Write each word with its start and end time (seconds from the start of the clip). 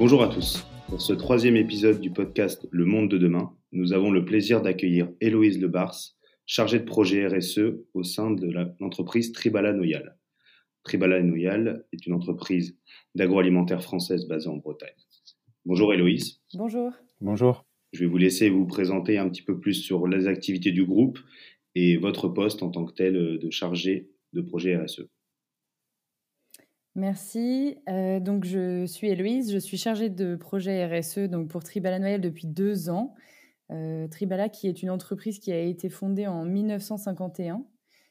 Bonjour 0.00 0.22
à 0.22 0.28
tous. 0.28 0.66
Pour 0.88 1.02
ce 1.02 1.12
troisième 1.12 1.56
épisode 1.56 2.00
du 2.00 2.10
podcast 2.10 2.66
Le 2.70 2.86
Monde 2.86 3.10
de 3.10 3.18
demain, 3.18 3.54
nous 3.70 3.92
avons 3.92 4.10
le 4.10 4.24
plaisir 4.24 4.62
d'accueillir 4.62 5.10
Héloïse 5.20 5.60
Lebars, 5.60 5.94
chargée 6.46 6.78
de 6.78 6.86
projet 6.86 7.26
RSE 7.26 7.76
au 7.92 8.02
sein 8.02 8.30
de 8.30 8.50
l'entreprise 8.80 9.30
Tribala 9.32 9.74
Noyal. 9.74 10.16
Tribala 10.84 11.22
Noyal 11.22 11.84
est 11.92 12.06
une 12.06 12.14
entreprise 12.14 12.78
d'agroalimentaire 13.14 13.82
française 13.82 14.26
basée 14.26 14.48
en 14.48 14.56
Bretagne. 14.56 14.88
Bonjour 15.66 15.92
Héloïse. 15.92 16.40
Bonjour. 16.54 16.94
Bonjour. 17.20 17.66
Je 17.92 18.00
vais 18.00 18.06
vous 18.06 18.16
laisser 18.16 18.48
vous 18.48 18.66
présenter 18.66 19.18
un 19.18 19.28
petit 19.28 19.42
peu 19.42 19.60
plus 19.60 19.74
sur 19.74 20.08
les 20.08 20.28
activités 20.28 20.72
du 20.72 20.86
groupe 20.86 21.18
et 21.74 21.98
votre 21.98 22.26
poste 22.28 22.62
en 22.62 22.70
tant 22.70 22.86
que 22.86 22.94
tel 22.94 23.38
de 23.38 23.50
chargé 23.50 24.08
de 24.32 24.40
projet 24.40 24.78
RSE. 24.78 25.10
Merci. 27.00 27.78
Euh, 27.88 28.20
donc, 28.20 28.44
je 28.44 28.84
suis 28.84 29.08
Héloïse, 29.08 29.50
je 29.50 29.56
suis 29.56 29.78
chargée 29.78 30.10
de 30.10 30.36
projet 30.36 30.84
RSE 30.84 31.30
donc 31.30 31.48
pour 31.48 31.64
Tribala 31.64 31.98
Noël 31.98 32.20
depuis 32.20 32.46
deux 32.46 32.90
ans. 32.90 33.14
Euh, 33.70 34.06
Tribala, 34.06 34.50
qui 34.50 34.68
est 34.68 34.82
une 34.82 34.90
entreprise 34.90 35.38
qui 35.38 35.50
a 35.50 35.58
été 35.58 35.88
fondée 35.88 36.26
en 36.26 36.44
1951. 36.44 37.64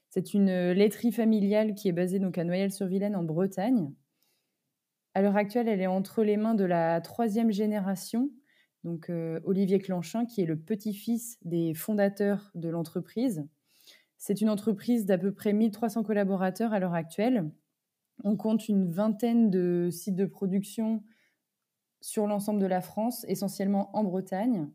C'est 0.09 0.33
une 0.33 0.71
laiterie 0.71 1.11
familiale 1.11 1.75
qui 1.75 1.88
est 1.88 1.91
basée 1.91 2.17
donc 2.17 2.39
à 2.39 2.44
Noyelles-sur-Vilaine 2.44 3.16
en 3.16 3.21
Bretagne. 3.21 3.94
À 5.13 5.21
l'heure 5.21 5.38
actuelle, 5.38 5.67
elle 5.67 5.81
est 5.81 5.88
entre 5.88 6.23
les 6.23 6.38
mains 6.38 6.55
de 6.55 6.66
la 6.66 6.99
troisième 6.99 7.52
génération, 7.52 8.31
donc 8.83 9.11
euh, 9.11 9.39
Olivier 9.44 9.77
Clanchin, 9.77 10.25
qui 10.25 10.41
est 10.41 10.47
le 10.47 10.58
petit-fils 10.58 11.38
des 11.44 11.75
fondateurs 11.75 12.49
de 12.55 12.69
l'entreprise. 12.69 13.45
C'est 14.17 14.41
une 14.41 14.49
entreprise 14.49 15.05
d'à 15.05 15.19
peu 15.19 15.31
près 15.31 15.53
1300 15.53 16.02
collaborateurs 16.02 16.73
à 16.73 16.80
l'heure 16.80 16.95
actuelle 16.95 17.52
on 18.23 18.36
compte 18.36 18.67
une 18.67 18.89
vingtaine 18.89 19.50
de 19.50 19.89
sites 19.92 20.16
de 20.16 20.25
production 20.25 21.03
sur 22.02 22.28
l'ensemble 22.28 22.59
de 22.59 22.66
la 22.66 22.81
France, 22.81 23.26
essentiellement 23.28 23.95
en 23.95 24.03
Bretagne. 24.03 24.70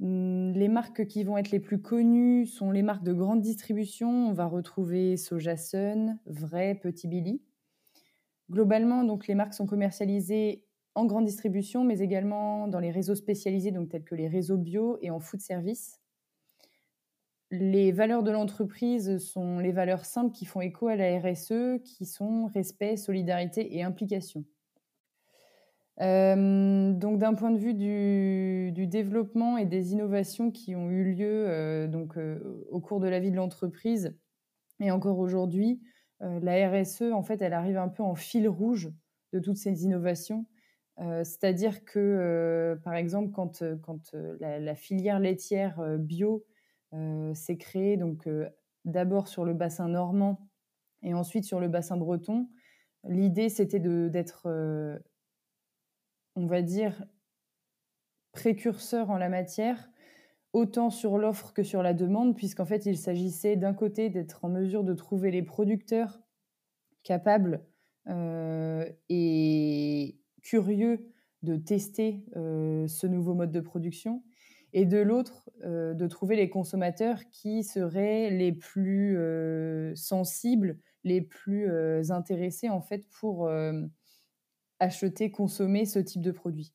Hmm, 0.00 0.52
les 0.52 0.68
marques 0.68 1.06
qui 1.06 1.24
vont 1.24 1.38
être 1.38 1.50
les 1.50 1.60
plus 1.60 1.80
connues 1.80 2.46
sont 2.46 2.70
les 2.70 2.82
marques 2.82 3.04
de 3.04 3.12
grande 3.12 3.40
distribution. 3.40 4.28
On 4.28 4.32
va 4.32 4.46
retrouver 4.46 5.16
Sojasun, 5.16 6.18
Vrai, 6.26 6.74
Petit 6.76 7.08
Billy. 7.08 7.42
Globalement, 8.50 9.04
donc, 9.04 9.26
les 9.26 9.34
marques 9.34 9.54
sont 9.54 9.66
commercialisées 9.66 10.64
en 10.94 11.04
grande 11.04 11.26
distribution, 11.26 11.84
mais 11.84 11.98
également 12.00 12.66
dans 12.68 12.80
les 12.80 12.90
réseaux 12.90 13.14
spécialisés, 13.14 13.72
donc 13.72 13.88
tels 13.88 14.04
que 14.04 14.14
les 14.14 14.28
réseaux 14.28 14.56
bio 14.56 14.98
et 15.02 15.10
en 15.10 15.20
food 15.20 15.40
service. 15.40 15.97
Les 17.50 17.92
valeurs 17.92 18.22
de 18.22 18.30
l'entreprise 18.30 19.18
sont 19.18 19.58
les 19.58 19.72
valeurs 19.72 20.04
simples 20.04 20.32
qui 20.32 20.44
font 20.44 20.60
écho 20.60 20.88
à 20.88 20.96
la 20.96 21.18
RSE, 21.18 21.80
qui 21.82 22.04
sont 22.04 22.46
respect, 22.46 22.96
solidarité 22.96 23.76
et 23.76 23.82
implication. 23.82 24.44
Euh, 26.00 26.92
donc 26.92 27.18
d'un 27.18 27.34
point 27.34 27.50
de 27.50 27.58
vue 27.58 27.74
du, 27.74 28.86
développement 28.86 29.58
et 29.58 29.66
des 29.66 29.92
innovations 29.92 30.52
qui 30.52 30.76
ont 30.76 30.90
eu 30.90 31.12
lieu 31.12 31.46
euh, 31.48 31.88
donc, 31.88 32.16
euh, 32.16 32.64
au 32.70 32.80
cours 32.80 33.00
de 33.00 33.08
la 33.08 33.18
vie 33.18 33.32
de 33.32 33.36
l'entreprise 33.36 34.16
et 34.80 34.92
encore 34.92 35.18
aujourd'hui, 35.18 35.80
la 36.20 36.68
RSE, 36.68 37.12
en 37.12 37.22
fait, 37.22 37.42
elle 37.42 37.52
arrive 37.52 37.78
un 37.78 37.88
peu 37.88 38.02
en 38.02 38.16
fil 38.16 38.48
rouge 38.48 38.90
de 39.32 39.38
toutes 39.38 39.56
ces 39.56 39.84
innovations. 39.84 40.46
C'est-à-dire 40.98 41.84
que, 41.84 42.76
par 42.82 42.94
exemple, 42.94 43.30
quand, 43.30 43.62
quand 43.82 44.14
la, 44.40 44.74
filière 44.74 45.20
laitière 45.20 45.80
bio 45.98 46.44
euh, 46.94 47.32
c'est 47.34 47.58
créé 47.58 47.96
donc 47.96 48.26
euh, 48.26 48.48
d'abord 48.84 49.28
sur 49.28 49.44
le 49.44 49.52
bassin 49.52 49.88
normand 49.88 50.48
et 51.02 51.14
ensuite 51.14 51.44
sur 51.44 51.60
le 51.60 51.68
bassin 51.68 51.96
breton. 51.96 52.48
L'idée, 53.04 53.48
c'était 53.48 53.78
d'être, 53.78 54.46
euh, 54.46 54.98
on 56.34 56.46
va 56.46 56.62
dire, 56.62 57.04
précurseur 58.32 59.10
en 59.10 59.16
la 59.16 59.28
matière, 59.28 59.90
autant 60.52 60.90
sur 60.90 61.18
l'offre 61.18 61.52
que 61.52 61.62
sur 61.62 61.82
la 61.82 61.94
demande, 61.94 62.34
puisqu'en 62.36 62.64
fait, 62.64 62.86
il 62.86 62.98
s'agissait 62.98 63.56
d'un 63.56 63.74
côté 63.74 64.10
d'être 64.10 64.44
en 64.44 64.48
mesure 64.48 64.82
de 64.82 64.94
trouver 64.94 65.30
les 65.30 65.42
producteurs 65.42 66.20
capables 67.04 67.64
et 69.08 70.18
curieux 70.42 71.12
de 71.42 71.56
tester 71.56 72.24
ce 72.34 73.06
nouveau 73.06 73.34
mode 73.34 73.52
de 73.52 73.60
production, 73.60 74.22
et 74.72 74.84
de 74.84 74.98
l'autre, 74.98 75.50
euh, 75.64 75.94
de 75.94 76.06
trouver 76.06 76.36
les 76.36 76.50
consommateurs 76.50 77.20
qui 77.30 77.64
seraient 77.64 78.30
les 78.30 78.52
plus 78.52 79.16
euh, 79.18 79.94
sensibles, 79.94 80.78
les 81.04 81.20
plus 81.20 81.70
euh, 81.70 82.02
intéressés 82.10 82.68
en 82.68 82.80
fait 82.80 83.06
pour 83.08 83.50
acheter, 84.80 85.30
consommer 85.30 85.86
ce 85.86 85.98
type 85.98 86.22
de 86.22 86.30
produit. 86.30 86.72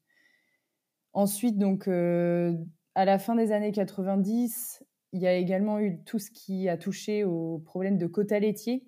Ensuite, 1.14 1.58
donc, 1.58 1.88
à 1.88 3.06
la 3.06 3.20
fin 3.20 3.36
des 3.36 3.52
années 3.52 3.72
90, 3.72 4.84
il 5.14 5.22
y 5.22 5.28
a 5.28 5.36
également 5.36 5.80
eu 5.80 6.04
tout 6.04 6.18
ce 6.18 6.32
qui 6.32 6.68
a 6.68 6.78
touché 6.78 7.24
au 7.24 7.60
problème 7.60 7.98
de 7.98 8.08
quota 8.08 8.40
laitier, 8.40 8.84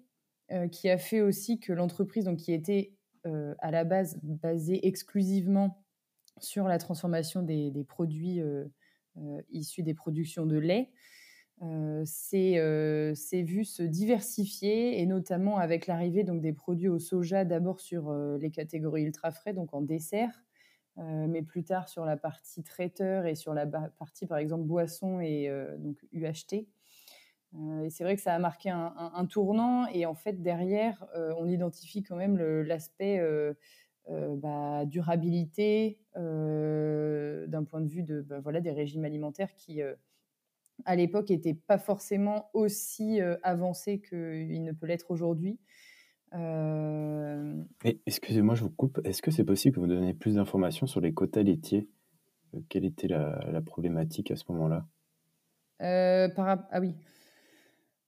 qui 0.72 0.90
a 0.90 0.98
fait 0.98 1.22
aussi 1.22 1.60
que 1.60 1.72
l'entreprise, 1.72 2.28
qui 2.38 2.52
était 2.52 2.94
à 3.24 3.72
la 3.72 3.84
base 3.84 4.20
basée 4.24 4.86
exclusivement 4.86 5.84
sur 6.42 6.68
la 6.68 6.80
transformation 6.80 7.42
des, 7.44 7.86
produits 7.88 8.42
issus 9.50 9.84
des 9.84 9.94
productions 9.94 10.46
de 10.46 10.58
lait, 10.58 10.92
euh, 11.62 12.04
euh, 12.34 13.16
s'est 13.16 13.42
vu 13.42 13.64
se 13.64 13.82
diversifier 13.82 15.00
et 15.00 15.06
notamment 15.06 15.58
avec 15.58 15.88
l'arrivée 15.88 16.26
des 16.26 16.52
produits 16.52 16.90
au 16.90 17.00
soja 17.00 17.46
d'abord 17.46 17.80
sur 17.80 18.14
les 18.14 18.52
catégories 18.52 19.04
ultra 19.04 19.32
frais 19.32 19.54
donc 19.54 19.74
en 19.74 19.82
dessert 19.82 20.44
mais 20.98 21.42
plus 21.44 21.64
tard 21.64 21.88
sur 21.88 22.04
la 22.04 22.18
partie 22.18 22.64
traiteur 22.64 23.26
et 23.26 23.36
sur 23.36 23.54
la 23.54 23.66
partie 23.66 24.28
par 24.28 24.38
exemple 24.38 24.66
boisson 24.66 25.22
et 25.22 25.50
donc 25.78 25.98
UHT 26.12 26.68
et 27.84 27.90
c'est 27.90 28.04
vrai 28.04 28.18
que 28.18 28.22
ça 28.22 28.34
a 28.34 28.40
marqué 28.40 28.70
un, 28.70 29.26
tournant 29.26 29.88
et 29.88 30.06
en 30.06 30.16
fait 30.16 30.42
derrière 30.42 31.06
on 31.38 31.48
identifie 31.48 32.04
quand 32.04 32.18
même 32.18 32.38
l'aspect 32.38 33.22
euh, 34.10 34.36
bah, 34.36 34.86
durabilité, 34.86 35.98
euh, 36.16 37.48
d'un 37.48 37.64
point 37.64 37.82
de 37.82 37.88
vue 37.88 38.04
de, 38.04 38.22
bah, 38.22 38.40
voilà, 38.40 38.62
des 38.62 38.72
régimes 38.72 39.04
alimentaires 39.04 39.54
qui, 39.56 39.82
euh, 39.82 39.96
à 40.86 40.96
l'époque, 40.96 41.30
n'étaient 41.30 41.56
pas 41.56 41.78
forcément 41.78 42.50
aussi 42.54 43.20
avancés 43.44 44.02
qu'il 44.02 44.62
ne 44.64 44.72
peut 44.74 44.86
l'être 44.86 45.10
aujourd'hui. 45.10 45.58
Excusez-moi, 48.06 48.56
je 48.56 48.64
vous 48.64 48.70
coupe. 48.70 49.00
Est-ce 49.06 49.22
que 49.22 49.32
c'est 49.32 49.46
possible 49.46 49.76
que 49.76 49.80
vous 49.80 49.88
donniez 49.88 50.14
plus 50.14 50.36
d'informations 50.36 50.86
sur 50.86 51.00
les 51.00 51.14
quotas 51.14 51.44
laitiers? 51.44 51.88
Quelle 52.68 52.84
était 52.84 53.08
la, 53.08 53.62
problématique 53.66 54.32
à 54.32 54.36
ce 54.36 54.44
moment-là? 54.50 54.86
Ah 55.80 56.80
oui. 56.82 56.94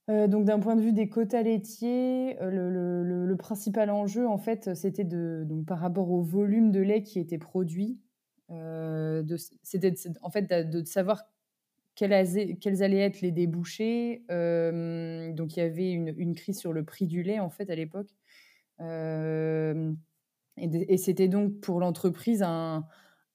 Euh, 0.10 0.28
donc 0.28 0.46
d'un 0.46 0.60
point 0.60 0.78
de 0.78 0.82
vue 0.82 0.94
des 0.94 1.10
quotas 1.10 1.42
laitiers, 1.42 2.42
euh, 2.42 2.50
le, 2.50 3.36
principal 3.36 3.90
enjeu 3.90 4.28
en 4.28 4.38
fait, 4.38 4.74
c'était 4.74 5.04
donc 5.04 5.66
par 5.66 5.80
rapport 5.80 6.10
au 6.10 6.22
volume 6.22 6.72
de 6.72 6.80
lait 6.80 7.04
qui 7.04 7.20
était 7.20 7.38
produit, 7.38 8.00
euh, 8.50 9.22
c'était 9.62 9.94
en 10.22 10.32
fait 10.32 10.50
de, 10.50 10.84
savoir 10.86 11.24
quels, 11.94 12.14
allaient 12.14 12.98
être 12.98 13.22
les 13.22 13.32
débouchés. 13.32 14.24
donc 14.30 15.56
il 15.56 15.60
y 15.60 15.62
avait 15.62 15.92
une, 15.92 16.34
crise 16.36 16.58
sur 16.58 16.74
le 16.74 16.84
prix 16.84 17.06
du 17.06 17.22
lait 17.22 17.40
en 17.40 17.52
fait 17.52 17.70
à 17.70 17.76
l'époque, 17.76 18.10
et 20.58 20.98
c'était 20.98 21.28
donc 21.28 21.60
pour 21.60 21.80
l'entreprise 21.80 22.42
un, 22.42 22.88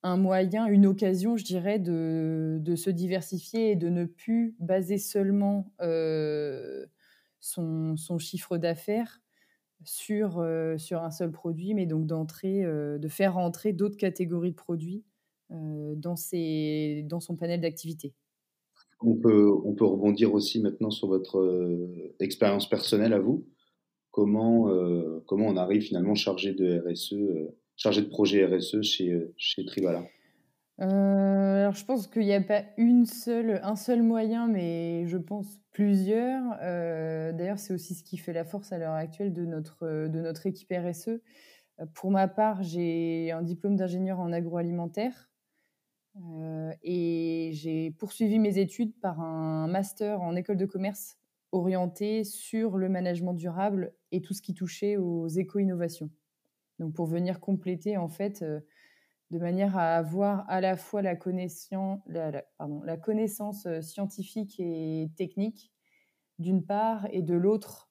un 0.03 0.17
moyen, 0.17 0.67
une 0.67 0.85
occasion, 0.85 1.37
je 1.37 1.45
dirais, 1.45 1.79
de, 1.79 2.75
se 2.75 2.89
diversifier 2.89 3.71
et 3.71 3.75
de 3.75 3.87
ne 3.87 4.05
plus 4.05 4.55
baser 4.59 4.97
seulement 4.97 5.71
euh, 5.81 6.85
son, 7.39 7.95
chiffre 8.19 8.57
d'affaires 8.57 9.21
sur, 9.85 10.39
euh, 10.39 10.77
sur 10.77 11.01
un 11.01 11.11
seul 11.11 11.31
produit, 11.31 11.73
mais 11.73 11.85
donc 11.85 12.05
d'entrer, 12.05 12.65
euh, 12.65 12.97
de 12.97 13.07
faire 13.07 13.37
entrer 13.37 13.71
d'autres 13.71 13.97
catégories 13.97 14.51
de 14.51 14.55
produits 14.55 15.03
dans, 15.49 16.15
ses, 16.15 17.05
dans 17.07 17.19
son 17.19 17.35
panel 17.35 17.61
d'activités. 17.61 18.15
On 19.01 19.15
peut, 19.15 19.51
on 19.65 19.75
peut 19.75 19.85
rebondir 19.85 20.33
aussi 20.33 20.59
maintenant 20.59 20.89
sur 20.89 21.07
votre 21.07 21.87
expérience 22.19 22.67
personnelle 22.67 23.13
à 23.13 23.19
vous. 23.19 23.45
Comment, 24.09 24.67
comment 25.27 25.45
on 25.45 25.57
arrive 25.57 25.83
finalement 25.83 26.15
chargé 26.15 26.53
de 26.53 26.81
RSE 26.89 27.53
chargé 27.83 28.01
de 28.01 28.07
projet 28.07 28.45
RSE 28.45 28.81
chez, 28.81 29.11
euh, 29.11 29.33
chez 29.37 29.65
Tribala 29.65 30.03
euh, 30.81 31.61
alors, 31.61 31.75
je 31.75 31.85
pense 31.85 32.07
qu'il 32.07 32.23
n'y 32.23 32.33
a 32.33 32.41
pas 32.41 32.63
une 32.77 33.05
seule, 33.05 33.59
un 33.61 33.75
seul 33.75 34.01
moyen, 34.01 34.47
mais 34.47 35.05
je 35.05 35.17
pense 35.17 35.61
plusieurs. 35.71 36.41
Euh, 36.63 37.31
d'ailleurs, 37.31 37.59
c'est 37.59 37.75
aussi 37.75 37.93
ce 37.93 38.03
qui 38.03 38.17
fait 38.17 38.33
la 38.33 38.43
force 38.43 38.71
à 38.71 38.79
l'heure 38.79 38.95
actuelle 38.95 39.33
de 39.33 39.45
notre, 39.45 40.07
de 40.07 40.19
notre 40.19 40.47
équipe 40.47 40.73
RSE. 40.75 41.21
Pour 41.93 42.09
ma 42.09 42.27
part, 42.27 42.63
j'ai 42.63 43.29
un 43.31 43.43
diplôme 43.43 43.75
d'ingénieur 43.75 44.19
en 44.19 44.33
agroalimentaire 44.33 45.29
et 46.81 47.51
j'ai 47.53 47.91
poursuivi 47.91 48.39
mes 48.39 48.57
études 48.57 48.99
par 48.99 49.21
un 49.21 49.67
master 49.67 50.21
en 50.21 50.35
école 50.35 50.57
de 50.57 50.65
commerce 50.65 51.19
orienté 51.51 52.23
sur 52.23 52.77
le 52.77 52.89
management 52.89 53.35
durable 53.35 53.93
et 54.11 54.21
tout 54.21 54.33
ce 54.33 54.41
qui 54.41 54.55
touchait 54.55 54.97
aux 54.97 55.27
éco-innovations. 55.27 56.09
Donc 56.79 56.93
pour 56.93 57.05
venir 57.05 57.39
compléter 57.39 57.97
en 57.97 58.09
fait 58.09 58.41
euh, 58.41 58.59
de 59.31 59.39
manière 59.39 59.77
à 59.77 59.95
avoir 59.95 60.49
à 60.49 60.61
la 60.61 60.77
fois 60.77 61.01
la 61.01 61.15
connaissance, 61.15 61.99
connaissance 63.01 63.67
scientifique 63.81 64.59
et 64.59 65.09
technique, 65.15 65.71
d'une 66.39 66.63
part, 66.63 67.07
et 67.11 67.23
de 67.23 67.33
l'autre, 67.33 67.89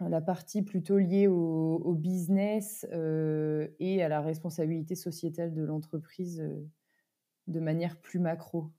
la 0.00 0.20
partie 0.20 0.62
plutôt 0.62 0.98
liée 0.98 1.28
au, 1.28 1.94
business 1.94 2.86
euh, 2.92 3.68
et 3.78 4.02
à 4.02 4.08
la 4.08 4.20
responsabilité 4.20 4.94
sociétale 4.94 5.54
de 5.54 5.62
l'entreprise 5.62 6.40
euh, 6.40 6.66
de 7.46 7.60
manière 7.60 7.96
plus 8.00 8.18
macro. 8.18 8.72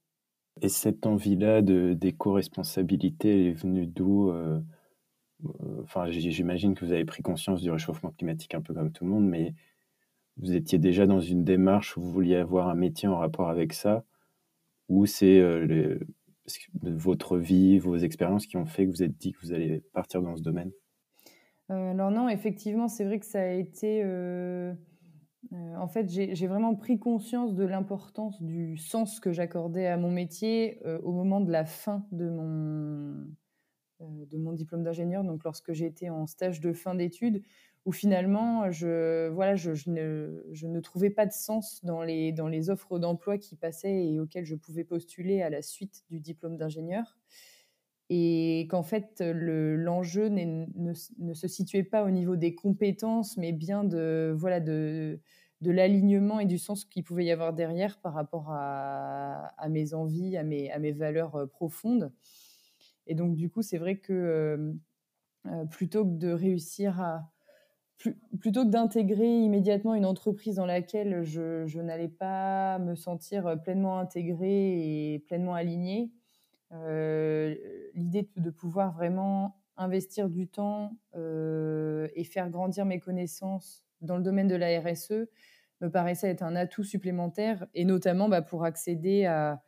Et 0.61 0.69
cette 0.69 1.05
envie-là 1.05 1.61
d'éco-responsabilité 1.61 3.49
est 3.49 3.53
venue 3.53 3.87
d'où 3.87 4.29
euh, 4.29 4.61
Enfin, 5.83 6.09
j'imagine 6.09 6.75
que 6.75 6.85
vous 6.85 6.91
avez 6.91 7.05
pris 7.05 7.21
conscience 7.21 7.61
du 7.61 7.69
réchauffement 7.69 8.11
climatique 8.11 8.55
un 8.55 8.61
peu 8.61 8.73
comme 8.73 8.91
tout 8.91 9.03
le 9.03 9.11
monde, 9.11 9.27
mais 9.27 9.53
vous 10.37 10.55
étiez 10.55 10.79
déjà 10.79 11.05
dans 11.05 11.19
une 11.19 11.43
démarche 11.43 11.97
où 11.97 12.01
vous 12.01 12.11
vouliez 12.11 12.35
avoir 12.35 12.67
un 12.67 12.75
métier 12.75 13.07
en 13.07 13.17
rapport 13.17 13.49
avec 13.49 13.73
ça, 13.73 14.03
ou 14.89 15.05
c'est 15.05 15.41
votre 16.83 17.37
vie, 17.37 17.79
vos 17.79 17.97
expériences 17.97 18.45
qui 18.47 18.57
ont 18.57 18.65
fait 18.65 18.85
que 18.85 18.91
vous 18.91 19.03
êtes 19.03 19.17
dit 19.17 19.33
que 19.33 19.39
vous 19.41 19.53
allez 19.53 19.81
partir 19.93 20.21
dans 20.21 20.35
ce 20.35 20.41
domaine? 20.41 20.71
Euh, 21.71 21.91
alors 21.91 22.11
non, 22.11 22.29
effectivement, 22.29 22.87
c'est 22.87 23.05
vrai 23.05 23.19
que 23.19 23.25
ça 23.25 23.41
a 23.41 23.47
été... 23.47 24.01
Euh, 24.03 24.73
euh, 25.53 25.75
en 25.77 25.87
fait, 25.87 26.09
j'ai 26.09 26.47
vraiment 26.47 26.75
pris 26.75 26.99
conscience 26.99 27.53
de 27.53 27.65
l'importance 27.65 28.41
du 28.41 28.77
sens 28.77 29.19
que 29.19 29.31
j'accordais 29.31 29.87
à 29.87 29.97
mon 29.97 30.11
métier 30.11 30.79
au 31.03 31.11
moment 31.11 31.39
de 31.39 31.51
la 31.51 31.65
fin 31.65 32.05
de 32.11 32.29
mon, 32.29 33.27
de 33.99 34.37
mon 34.37 34.53
diplôme 34.53 34.83
d'ingénieur, 34.83 35.23
donc 35.23 35.43
lorsque 35.43 35.73
j'étais 35.73 36.09
en 36.09 36.27
stage 36.27 36.59
de 36.59 36.73
fin 36.73 36.95
d'études, 36.95 37.41
où 37.85 37.91
finalement, 37.91 38.71
je, 38.71 39.29
voilà, 39.29 39.55
je, 39.55 39.69
ne, 39.89 40.79
trouvais 40.79 41.11
pas 41.11 41.27
de 41.27 41.31
sens 41.31 41.83
dans 41.85 42.01
les, 42.01 42.69
offres 42.69 42.97
d'emploi 42.97 43.37
qui 43.37 43.55
passaient 43.55 44.07
et 44.07 44.19
auxquelles 44.19 44.45
je 44.45 44.55
pouvais 44.55 44.83
postuler 44.83 45.43
à 45.43 45.49
la 45.49 45.61
suite 45.61 46.03
du 46.09 46.19
diplôme 46.19 46.57
d'ingénieur 46.57 47.17
et 48.09 48.67
qu'en 48.69 48.83
fait 48.83 49.21
l'enjeu 49.21 50.29
ne, 50.29 50.93
se 50.93 51.47
situait 51.47 51.83
pas 51.83 52.03
au 52.03 52.09
niveau 52.09 52.35
des 52.35 52.55
compétences, 52.55 53.37
mais 53.37 53.51
bien 53.51 53.83
de 53.83 54.33
voilà 54.35 54.59
de, 54.59 55.19
l'alignement 55.61 56.39
et 56.39 56.45
du 56.45 56.59
sens 56.59 56.85
qu'il 56.85 57.03
pouvait 57.03 57.25
y 57.25 57.31
avoir 57.31 57.53
derrière 57.53 57.99
par 57.99 58.13
rapport 58.13 58.51
à, 58.51 59.67
mes 59.69 59.95
envies, 59.95 60.37
à 60.37 60.43
mes, 60.43 60.71
à 60.71 60.77
mes 60.77 60.91
valeurs 60.91 61.35
euh, 61.35 61.45
profondes. 61.47 62.11
Et 63.07 63.15
donc 63.15 63.35
du 63.35 63.49
coup, 63.49 63.61
c'est 63.61 63.77
vrai 63.77 63.97
que 63.97 64.73
euh, 65.47 65.65
plutôt 65.65 66.05
que 66.05 66.17
de 66.17 66.31
réussir 66.31 67.01
à 67.01 67.31
plutôt 68.41 68.65
que 68.65 68.71
d'intégrer 68.71 69.39
immédiatement 69.39 69.95
une 69.95 70.05
entreprise 70.05 70.55
dans 70.55 70.65
laquelle 70.65 71.23
je, 71.23 71.65
je 71.65 71.79
n'allais 71.79 72.09
pas 72.09 72.77
me 72.79 72.93
sentir 72.93 73.61
pleinement 73.63 73.99
intégrée 73.99 75.13
et 75.13 75.19
pleinement 75.19 75.53
alignée, 75.55 76.11
euh, 76.73 77.55
l'idée 77.93 78.29
de, 78.35 78.49
pouvoir 78.49 78.91
vraiment 78.91 79.55
investir 79.77 80.29
du 80.29 80.47
temps 80.47 80.97
euh, 81.15 82.07
et 82.15 82.23
faire 82.23 82.49
grandir 82.49 82.85
mes 82.85 82.99
connaissances 82.99 83.85
dans 84.01 84.17
le 84.17 84.23
domaine 84.23 84.47
de 84.47 84.55
la 84.55 84.79
RSE 84.79 85.27
me 85.81 85.89
paraissait 85.89 86.29
être 86.29 86.43
un 86.43 86.55
atout 86.55 86.83
supplémentaire, 86.83 87.65
et 87.73 87.85
notamment 87.85 88.29
bah, 88.29 88.41
pour 88.41 88.63
accéder 88.63 89.25
à, 89.25 89.61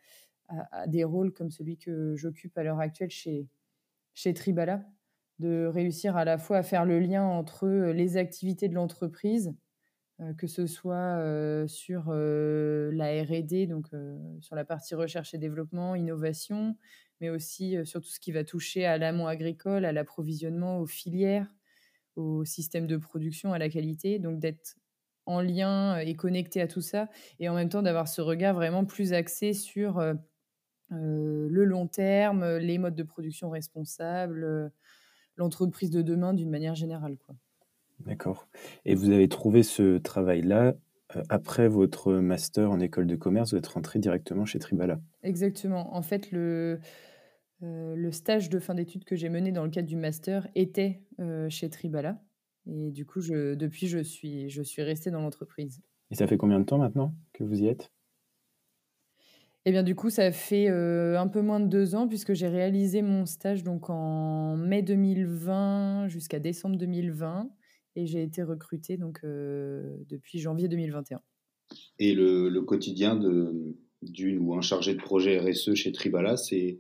des 0.88 1.04
rôles 1.04 1.34
comme 1.34 1.52
celui 1.52 1.78
que 1.78 2.16
j'occupe 2.16 2.58
à 2.58 2.64
l'heure 2.64 2.80
actuelle 2.80 3.10
chez, 3.10 3.48
chez 4.14 4.34
Tribala, 4.34 4.86
de 5.40 5.66
réussir 5.66 6.18
à 6.18 6.26
la 6.26 6.38
fois 6.38 6.58
à 6.58 6.64
faire 6.64 6.86
le 6.86 7.00
lien 7.00 7.24
entre 7.24 7.68
les 7.68 8.18
activités 8.18 8.68
de 8.70 8.74
l'entreprise, 8.74 9.54
euh, 10.20 10.34
que 10.34 10.48
ce 10.48 10.66
soit 10.66 11.22
sur 11.68 12.12
la 12.12 13.24
RD, 13.24 13.68
donc 13.68 13.88
sur 14.40 14.56
la 14.56 14.66
partie 14.66 14.96
recherche 14.96 15.34
et 15.34 15.38
développement, 15.38 15.96
innovation, 15.96 16.76
mais 17.22 17.30
aussi 17.30 17.76
sur 17.86 18.02
tout 18.02 18.10
ce 18.10 18.20
qui 18.20 18.32
va 18.32 18.44
toucher 18.44 18.86
à 18.86 18.98
l'amont 18.98 19.28
agricole, 19.28 19.86
à 19.86 19.92
l'approvisionnement, 19.92 20.80
aux 20.80 20.88
filières, 20.88 21.54
au 22.16 22.46
système 22.46 22.88
de 22.88 22.98
production, 22.98 23.54
à 23.54 23.60
la 23.60 23.70
qualité. 23.70 24.18
Donc 24.20 24.40
d'être 24.40 24.76
en 25.28 25.42
lien 25.42 25.98
et 26.00 26.16
connecté 26.16 26.62
à 26.62 26.68
tout 26.68 26.82
ça, 26.82 27.10
et 27.40 27.50
en 27.50 27.54
même 27.54 27.70
temps 27.70 27.82
d'avoir 27.82 28.08
ce 28.08 28.22
regard 28.22 28.56
vraiment 28.56 28.86
plus 28.86 29.14
axé 29.14 29.54
sur 29.54 30.02
le 30.90 31.66
long 31.66 31.88
terme, 31.88 32.58
les 32.58 32.78
modes 32.78 32.96
de 32.96 33.04
production 33.04 33.50
responsables, 33.50 34.72
l'entreprise 35.36 35.90
de 35.90 36.02
demain 36.02 36.34
d'une 36.34 36.50
manière 36.50 36.76
générale. 36.76 37.18
Quoi. 37.18 37.36
D'accord. 38.00 38.48
Et 38.86 38.96
vous 38.96 39.10
avez 39.10 39.28
trouvé 39.28 39.64
ce 39.64 39.98
travail-là 39.98 40.76
euh, 41.16 41.24
après 41.30 41.68
votre 41.68 42.14
master 42.14 42.70
en 42.70 42.80
école 42.80 43.08
de 43.08 43.16
commerce, 43.16 43.52
vous 43.52 43.58
êtes 43.58 43.68
rentré 43.68 44.00
directement 44.00 44.46
chez 44.46 44.60
Tribala. 44.60 45.00
Exactement. 45.24 45.96
En 45.96 46.02
fait, 46.02 46.32
le, 46.32 46.80
euh, 47.64 47.96
le 47.96 48.12
stage 48.12 48.50
de 48.50 48.60
fin 48.60 48.76
d'études 48.76 49.06
que 49.06 49.16
j'ai 49.16 49.30
mené 49.30 49.52
dans 49.52 49.64
le 49.64 49.70
cadre 49.70 49.88
du 49.88 49.96
master 49.96 50.48
était 50.56 51.02
euh, 51.20 51.50
chez 51.50 51.70
Tribala. 51.70 52.22
Et 52.66 52.92
du 52.92 53.06
coup, 53.06 53.22
je, 53.22 53.56
depuis, 53.56 53.88
je 53.88 54.00
suis, 54.00 54.50
je 54.50 54.62
suis 54.62 54.82
restée 54.82 55.10
dans 55.10 55.22
l'entreprise. 55.22 55.82
Et 56.12 56.16
ça 56.16 56.28
fait 56.28 56.38
combien 56.38 56.60
de 56.60 56.66
temps 56.66 56.78
maintenant 56.78 57.16
que 57.34 57.44
vous 57.44 57.62
y 57.62 57.68
êtes? 57.68 57.92
Eh 59.68 59.72
bien, 59.72 59.84
du 59.84 59.96
coup, 59.96 60.10
ça 60.10 60.32
fait 60.32 60.70
un 60.70 61.28
peu 61.28 61.42
moins 61.42 61.60
de 61.60 61.68
deux 61.68 61.94
ans 61.94 62.08
puisque 62.08 62.34
j'ai 62.34 62.48
réalisé 62.48 63.02
mon 63.02 63.26
stage 63.26 63.64
donc 63.64 63.90
en 63.90 64.56
mai 64.56 64.82
2020 64.82 66.08
jusqu'à 66.08 66.40
décembre 66.40 66.78
2020 66.78 67.50
et 67.98 68.06
j'ai 68.06 68.22
été 68.22 68.44
recrutée 68.44 68.96
donc, 68.96 69.20
euh, 69.24 69.98
depuis 70.08 70.40
janvier 70.40 70.68
2021. 70.68 71.20
Et 72.00 72.14
le, 72.14 72.62
quotidien 72.62 73.16
d'une 74.04 74.40
ou 74.40 74.54
un 74.54 74.62
chargé 74.62 74.94
de 74.94 75.00
projet 75.00 75.40
RSE 75.40 75.74
chez 75.74 75.92
Tribala, 75.92 76.38
c'est, 76.38 76.78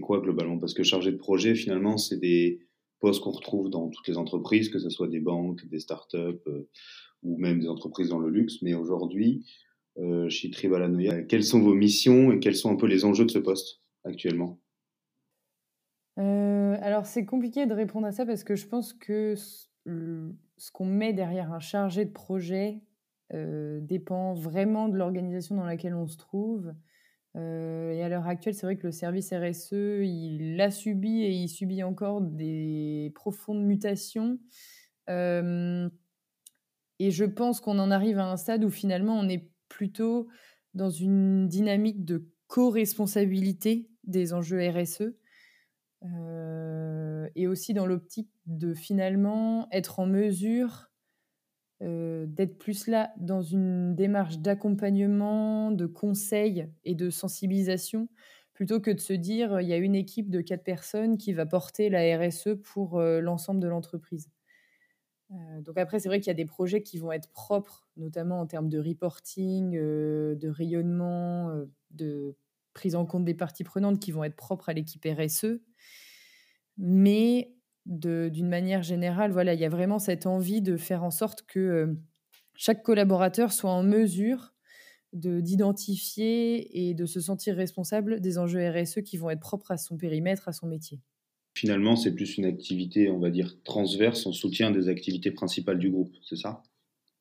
quoi 0.00 0.20
globalement? 0.20 0.58
Parce 0.58 0.74
que 0.74 0.82
chargé 0.82 1.12
de 1.12 1.16
projet, 1.16 1.54
finalement, 1.54 1.96
c'est 1.96 2.18
des 2.18 2.58
postes 2.98 3.22
qu'on 3.22 3.30
retrouve 3.30 3.70
dans 3.70 3.88
toutes 3.88 4.08
les 4.08 4.18
entreprises, 4.18 4.68
que 4.68 4.80
ce 4.80 4.90
soit 4.90 5.08
des 5.08 5.20
banques, 5.20 5.66
des 5.68 5.78
startups 5.78 6.18
euh, 6.18 6.68
ou 7.22 7.38
même 7.38 7.60
des 7.60 7.68
entreprises 7.68 8.08
dans 8.08 8.18
le 8.18 8.28
luxe. 8.28 8.60
Mais 8.60 8.74
aujourd'hui, 8.74 9.46
euh, 9.46 9.69
chez 10.28 10.50
Tribala 10.50 10.88
Noya, 10.88 11.22
quelles 11.22 11.44
sont 11.44 11.60
vos 11.60 11.74
missions 11.74 12.32
et 12.32 12.38
quels 12.38 12.56
sont 12.56 12.70
un 12.70 12.76
peu 12.76 12.86
les 12.86 13.04
enjeux 13.04 13.24
de 13.24 13.30
ce 13.30 13.38
poste 13.38 13.80
actuellement? 14.04 14.58
Alors 16.82 17.06
c'est 17.06 17.24
compliqué 17.24 17.66
de 17.66 17.74
répondre 17.74 18.06
à 18.06 18.12
ça 18.12 18.26
parce 18.26 18.42
que 18.42 18.56
je 18.56 18.66
pense 18.66 18.92
que 18.92 19.34
ce 19.36 20.70
qu'on 20.72 20.84
met 20.84 21.12
derrière 21.12 21.52
un 21.52 21.60
chargé 21.60 22.04
de 22.04 22.10
projet 22.10 22.82
euh, 23.32 23.80
dépend 23.80 24.34
vraiment 24.34 24.88
de 24.88 24.96
l'organisation 24.96 25.54
dans 25.54 25.64
laquelle 25.64 25.94
on 25.94 26.08
se 26.08 26.16
trouve. 26.16 26.74
Euh, 27.36 27.92
et 27.92 28.02
à 28.02 28.08
l'heure 28.08 28.26
actuelle, 28.26 28.54
c'est 28.54 28.66
vrai 28.66 28.76
que 28.76 28.88
le 28.88 28.92
service 28.92 29.32
RSE, 29.32 29.72
il 29.72 30.60
a 30.60 30.70
subi 30.70 31.22
et 31.22 31.30
il 31.30 31.48
subit 31.48 31.84
encore 31.84 32.20
des 32.22 33.12
profondes 33.14 33.64
mutations. 33.64 34.38
Euh, 35.08 35.88
et 36.98 37.10
je 37.10 37.24
pense 37.24 37.60
qu'on 37.60 37.78
en 37.78 37.90
arrive 37.90 38.18
à 38.18 38.30
un 38.30 38.36
stade 38.36 38.64
où 38.64 38.70
finalement 38.70 39.18
on 39.18 39.28
est 39.28 39.48
plutôt 39.70 40.28
dans 40.74 40.90
une 40.90 41.48
dynamique 41.48 42.04
de 42.04 42.28
co-responsabilité 42.48 43.88
des 44.04 44.34
enjeux 44.34 44.60
RSE. 44.68 45.14
Euh, 46.02 47.28
et 47.36 47.46
aussi 47.46 47.74
dans 47.74 47.86
l'optique 47.86 48.30
de 48.46 48.72
finalement 48.72 49.68
être 49.70 49.98
en 49.98 50.06
mesure 50.06 50.90
euh, 51.82 52.24
d'être 52.26 52.56
plus 52.58 52.86
là 52.86 53.12
dans 53.18 53.42
une 53.42 53.94
démarche 53.94 54.38
d'accompagnement, 54.38 55.70
de 55.70 55.86
conseil 55.86 56.68
et 56.84 56.94
de 56.94 57.10
sensibilisation, 57.10 58.08
plutôt 58.54 58.80
que 58.80 58.90
de 58.90 59.00
se 59.00 59.12
dire 59.12 59.60
il 59.60 59.68
y 59.68 59.74
a 59.74 59.78
une 59.78 59.94
équipe 59.94 60.30
de 60.30 60.40
quatre 60.40 60.64
personnes 60.64 61.18
qui 61.18 61.34
va 61.34 61.46
porter 61.46 61.90
la 61.90 62.18
RSE 62.18 62.56
pour 62.62 62.98
euh, 62.98 63.20
l'ensemble 63.20 63.60
de 63.60 63.68
l'entreprise. 63.68 64.30
Donc 65.60 65.78
après, 65.78 66.00
c'est 66.00 66.08
vrai 66.08 66.20
qu'il 66.20 66.28
y 66.28 66.30
a 66.30 66.34
des 66.34 66.44
projets 66.44 66.82
qui 66.82 66.98
vont 66.98 67.12
être 67.12 67.30
propres, 67.30 67.86
notamment 67.96 68.40
en 68.40 68.46
termes 68.46 68.68
de 68.68 68.78
reporting, 68.78 69.72
de 69.72 70.48
rayonnement, 70.48 71.54
de 71.90 72.34
prise 72.74 72.94
en 72.94 73.06
compte 73.06 73.24
des 73.24 73.34
parties 73.34 73.64
prenantes 73.64 74.00
qui 74.00 74.12
vont 74.12 74.24
être 74.24 74.36
propres 74.36 74.68
à 74.68 74.72
l'équipe 74.72 75.04
RSE. 75.04 75.60
Mais 76.78 77.52
d'une 77.86 78.48
manière 78.48 78.82
générale, 78.82 79.32
voilà, 79.32 79.54
il 79.54 79.60
y 79.60 79.64
a 79.64 79.68
vraiment 79.68 79.98
cette 79.98 80.26
envie 80.26 80.62
de 80.62 80.76
faire 80.76 81.02
en 81.02 81.10
sorte 81.10 81.42
que 81.42 81.58
euh, 81.58 81.94
chaque 82.54 82.82
collaborateur 82.82 83.52
soit 83.52 83.70
en 83.70 83.82
mesure 83.82 84.54
d'identifier 85.12 86.88
et 86.88 86.94
de 86.94 87.04
se 87.04 87.20
sentir 87.20 87.56
responsable 87.56 88.20
des 88.20 88.38
enjeux 88.38 88.70
RSE 88.70 89.02
qui 89.02 89.16
vont 89.16 89.30
être 89.30 89.40
propres 89.40 89.72
à 89.72 89.76
son 89.76 89.96
périmètre, 89.96 90.48
à 90.48 90.52
son 90.52 90.68
métier. 90.68 91.00
Finalement, 91.60 91.94
c'est 91.94 92.14
plus 92.14 92.38
une 92.38 92.46
activité, 92.46 93.10
on 93.10 93.18
va 93.18 93.28
dire, 93.28 93.54
transverse 93.64 94.26
en 94.26 94.32
soutien 94.32 94.70
des 94.70 94.88
activités 94.88 95.30
principales 95.30 95.78
du 95.78 95.90
groupe, 95.90 96.16
c'est 96.22 96.36
ça? 96.36 96.62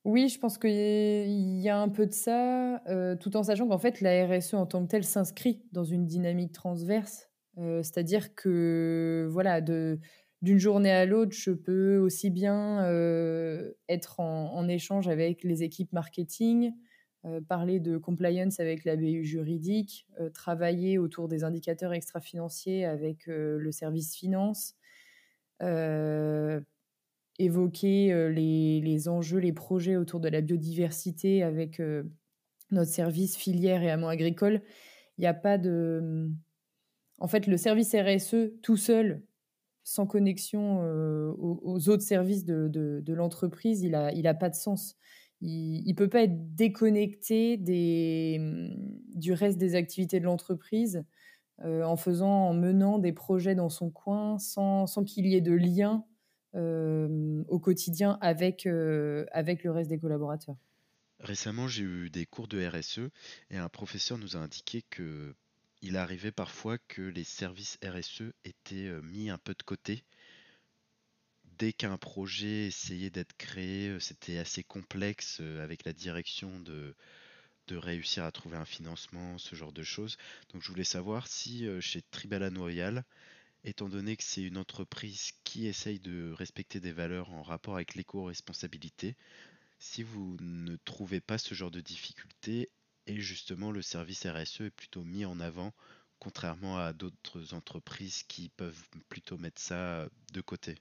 Oui, 0.05 0.29
je 0.29 0.39
pense 0.39 0.57
qu'il 0.57 0.71
y 0.71 1.67
a 1.67 1.77
un 1.77 1.89
peu 1.89 2.05
de 2.05 2.13
ça, 2.13 2.81
euh, 2.87 3.17
tout 3.17 3.35
en 3.35 3.43
sachant 3.43 3.67
qu'en 3.67 3.79
fait, 3.79 3.99
la 3.99 4.25
RSE 4.25 4.53
en 4.53 4.65
tant 4.65 4.85
que 4.85 4.91
telle 4.91 5.03
s'inscrit 5.03 5.61
dans 5.73 5.83
une 5.83 6.05
dynamique 6.05 6.53
transverse. 6.53 7.27
Euh, 7.57 7.83
c'est-à-dire 7.83 8.33
que, 8.33 9.27
voilà, 9.29 9.59
d'une 9.59 9.99
journée 10.57 10.91
à 10.91 11.05
l'autre, 11.05 11.33
je 11.33 11.51
peux 11.51 11.97
aussi 11.97 12.29
bien 12.29 12.85
euh, 12.85 13.73
être 13.89 14.21
en, 14.21 14.69
échange 14.69 15.09
avec 15.09 15.43
les 15.43 15.63
équipes 15.63 15.91
marketing, 15.91 16.71
parler 17.47 17.79
de 17.79 17.97
compliance 17.97 18.59
avec 18.59 18.85
la 18.85 18.95
BU 18.95 19.25
juridique, 19.25 20.07
travailler 20.33 20.97
autour 20.97 21.27
des 21.27 21.43
indicateurs 21.43 21.93
extra-financiers 21.93 22.85
avec 22.85 23.25
le 23.27 23.71
service 23.71 24.15
finance, 24.15 24.75
évoquer 27.39 28.29
les, 28.31 29.09
enjeux, 29.09 29.39
les 29.39 29.53
projets 29.53 29.97
autour 29.97 30.19
de 30.19 30.29
la 30.29 30.41
biodiversité 30.41 31.43
avec 31.43 31.81
notre 32.71 32.91
service 32.91 33.35
filière 33.35 33.83
et 33.83 33.91
amont 33.91 34.07
agricole. 34.07 34.61
Il 35.17 35.21
n'y 35.21 35.27
a 35.27 35.33
pas 35.33 35.57
de... 35.57 36.29
En 37.17 37.27
fait, 37.27 37.47
le 37.47 37.57
service 37.57 37.93
RSE 37.93 38.61
tout 38.61 38.77
seul, 38.77 39.23
sans 39.83 40.05
connexion 40.05 40.79
aux, 41.37 41.89
autres 41.89 42.03
services 42.03 42.45
de, 42.45 43.13
l'entreprise, 43.13 43.81
il 43.81 43.91
n'a 43.91 44.13
il 44.13 44.27
a 44.27 44.33
pas 44.33 44.49
de 44.49 44.55
sens 44.55 44.95
il 45.41 45.87
ne 45.87 45.93
peut 45.93 46.09
pas 46.09 46.23
être 46.23 46.55
déconnecté 46.55 47.57
des, 47.57 48.37
mmh, 48.39 49.19
du 49.19 49.33
reste 49.33 49.57
des 49.57 49.75
activités 49.75 50.19
de 50.19 50.25
l'entreprise 50.25 51.03
euh, 51.63 51.83
en 51.83 51.97
faisant, 51.97 52.49
en 52.49 52.53
menant 52.53 52.99
des 52.99 53.13
projets 53.13 53.55
dans 53.55 53.69
son 53.69 53.89
coin 53.89 54.37
sans, 54.39 54.87
sans 54.87 55.03
qu'il 55.03 55.27
y 55.27 55.35
ait 55.35 55.41
de 55.41 55.53
lien 55.53 56.05
euh, 56.55 57.43
au 57.47 57.59
quotidien 57.59 58.17
avec, 58.21 58.65
euh, 58.65 59.25
avec 59.31 59.63
le 59.63 59.71
reste 59.71 59.89
des 59.89 59.99
collaborateurs. 59.99 60.55
Récemment, 61.19 61.67
j'ai 61.67 61.83
eu 61.83 62.09
des 62.09 62.25
cours 62.25 62.47
de 62.47 62.65
RSE 62.65 63.09
et 63.49 63.57
un 63.57 63.67
professeur 63.67 64.17
nous 64.17 64.37
a 64.37 64.39
indiqué 64.39 64.83
que 64.89 65.35
il 65.81 65.95
arrivait 65.95 66.31
parfois 66.31 66.77
que 66.77 67.01
les 67.01 67.23
services 67.23 67.77
RSE 67.85 68.33
étaient 68.43 68.91
mis 69.01 69.29
un 69.29 69.37
peu 69.37 69.53
de 69.53 69.63
côté 69.63 70.03
dès 71.59 71.73
qu'un 71.73 71.97
projet 71.97 72.67
essayait 72.67 73.09
d'être 73.09 73.35
créé, 73.37 73.89
euh, 73.89 73.99
c'était 73.99 74.37
assez 74.37 74.63
complexe 74.63 75.39
euh, 75.41 75.63
avec 75.63 75.83
la 75.83 75.93
direction 75.93 76.59
de, 76.61 76.95
réussir 77.71 78.23
à 78.23 78.31
trouver 78.31 78.57
un 78.57 78.65
financement, 78.65 79.37
ce 79.37 79.55
genre 79.55 79.71
de 79.71 79.83
choses. 79.83 80.17
Donc 80.51 80.63
je 80.63 80.69
voulais 80.69 80.83
savoir 80.83 81.27
si 81.27 81.67
euh, 81.67 81.79
chez 81.81 82.01
Tribala 82.01 82.49
Royal, 82.49 83.03
étant 83.63 83.89
donné 83.89 84.17
que 84.17 84.23
c'est 84.23 84.41
une 84.41 84.57
entreprise 84.57 85.33
qui 85.43 85.67
essaye 85.67 85.99
de 85.99 86.31
respecter 86.31 86.79
des 86.79 86.93
valeurs 86.93 87.29
en 87.31 87.43
rapport 87.43 87.75
avec 87.75 87.93
l'éco-responsabilité, 87.93 89.15
si 89.79 90.01
vous 90.01 90.37
ne 90.39 90.77
trouvez 90.77 91.21
pas 91.21 91.37
ce 91.37 91.53
genre 91.53 91.71
de 91.71 91.81
difficultés 91.81 92.69
et 93.05 93.19
justement 93.21 93.71
le 93.71 93.83
service 93.83 94.25
RSE 94.25 94.61
est 94.61 94.71
plutôt 94.71 95.03
mis 95.03 95.25
en 95.25 95.39
avant 95.39 95.73
contrairement 96.19 96.79
à 96.79 96.91
d'autres 96.93 97.53
entreprises 97.53 98.23
qui 98.23 98.49
peuvent 98.49 98.83
plutôt 99.09 99.37
mettre 99.37 99.61
ça 99.61 100.09
de 100.33 100.41
côté? 100.41 100.75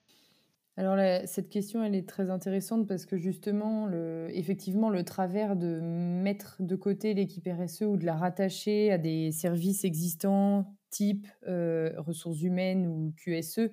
Alors 0.79 0.97
cette 1.27 1.49
question, 1.49 1.83
elle 1.83 1.97
est 1.97 2.09
très 2.09 2.31
intéressante 2.31 2.87
parce 2.87 3.05
que 3.05 3.17
justement, 3.17 3.91
effectivement, 4.29 4.91
le 4.91 5.03
travers 5.03 5.57
de 5.57 5.81
mettre 5.81 6.57
de 6.61 6.77
côté 6.77 7.15
l'équipe 7.15 7.49
RSE 7.49 7.83
ou 7.83 7.97
de 7.97 8.07
la 8.07 8.15
rattacher 8.15 8.93
à 8.93 8.97
des 8.97 9.33
services 9.33 9.85
existants 9.85 10.73
type 10.91 11.27
euh, 11.49 11.93
ressources 11.99 12.43
humaines 12.43 12.87
ou 12.87 13.13
QSE, 13.17 13.73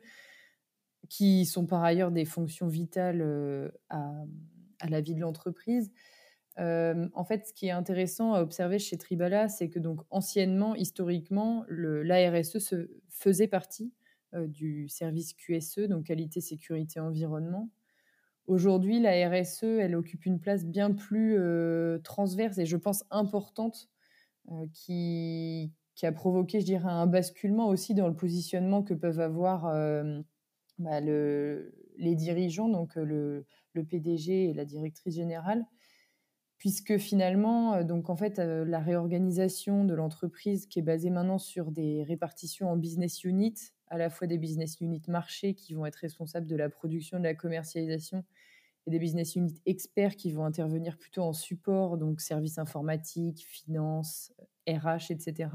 qui 1.08 1.46
sont 1.46 1.68
par 1.68 1.84
ailleurs 1.84 2.10
des 2.10 2.26
fonctions 2.26 2.68
vitales 2.68 3.22
euh, 3.22 3.70
à, 3.90 4.26
la 4.90 5.00
vie 5.00 5.14
de 5.14 5.22
l'entreprise. 5.22 5.92
Euh, 6.58 7.08
en 7.14 7.24
fait, 7.24 7.46
ce 7.46 7.54
qui 7.54 7.68
est 7.68 7.72
intéressant 7.72 8.34
à 8.34 8.42
observer 8.42 8.80
chez 8.80 8.98
Tribala, 8.98 9.48
c'est 9.48 9.70
que 9.70 9.78
donc 9.78 10.02
anciennement, 10.10 10.74
historiquement, 10.74 11.66
la 11.70 12.32
RSE 12.32 12.58
se 12.58 12.90
faisait 13.10 13.48
partie 13.48 13.94
du 14.48 14.88
service 14.90 15.34
QSE, 15.34 15.88
donc 15.88 16.06
qualité, 16.06 16.42
sécurité, 16.42 17.00
environnement. 17.00 17.70
Aujourd'hui, 18.48 19.00
la 19.00 19.28
RSE, 19.28 19.64
elle 19.64 19.96
occupe 19.96 20.26
une 20.26 20.40
place 20.40 20.66
bien 20.66 20.92
plus 20.92 21.36
euh, 21.40 21.98
transverse 22.04 22.60
et 22.60 22.68
je 22.68 22.78
pense 22.78 23.04
importante 23.10 23.90
euh, 24.52 24.68
qui, 24.72 25.74
a 26.04 26.12
provoqué, 26.12 26.60
je 26.60 26.66
dirais, 26.66 26.88
un 26.88 27.08
basculement 27.08 27.68
aussi 27.68 27.96
dans 27.96 28.08
le 28.08 28.16
positionnement 28.16 28.84
que 28.84 28.94
peuvent 28.94 29.20
avoir 29.20 29.64
bah, 30.78 31.02
le, 31.02 31.74
les 31.98 32.14
dirigeants, 32.14 32.70
donc 32.70 32.96
le, 32.96 33.46
le, 33.74 33.84
PDG 33.84 34.50
et 34.50 34.54
la 34.54 34.66
directrice 34.66 35.16
générale, 35.16 35.66
puisque 36.60 36.98
finalement, 36.98 37.84
donc 37.84 38.12
en 38.12 38.16
fait, 38.16 38.38
la 38.38 38.80
réorganisation 38.80 39.86
de 39.86 39.96
l'entreprise 39.96 40.68
qui 40.68 40.78
est 40.78 40.84
basée 40.84 41.10
maintenant 41.10 41.40
sur 41.40 41.72
des 41.72 42.04
répartitions 42.04 42.70
en 42.70 42.78
business 42.78 43.24
units 43.24 43.72
à 43.88 43.98
la 43.98 44.10
fois 44.10 44.28
des 44.28 44.38
business 44.38 44.80
units 44.82 45.02
marchés 45.08 45.54
qui 45.54 45.74
vont 45.74 45.86
être 45.86 45.96
responsables 45.96 46.48
de 46.48 46.56
la 46.56 46.70
production, 46.70 47.20
de 47.20 47.24
la 47.24 47.36
commercialisation, 47.36 48.24
et 48.88 48.92
des 48.92 49.00
business 49.00 49.36
units 49.36 49.62
experts 49.66 50.16
qui 50.16 50.32
vont 50.32 50.46
intervenir 50.46 50.98
plutôt 50.98 51.24
en 51.24 51.34
support, 51.34 51.98
donc 51.98 52.22
services 52.22 52.58
informatiques, 52.58 53.46
finances, 53.48 54.32
RH, 54.68 55.12
etc. 55.12 55.50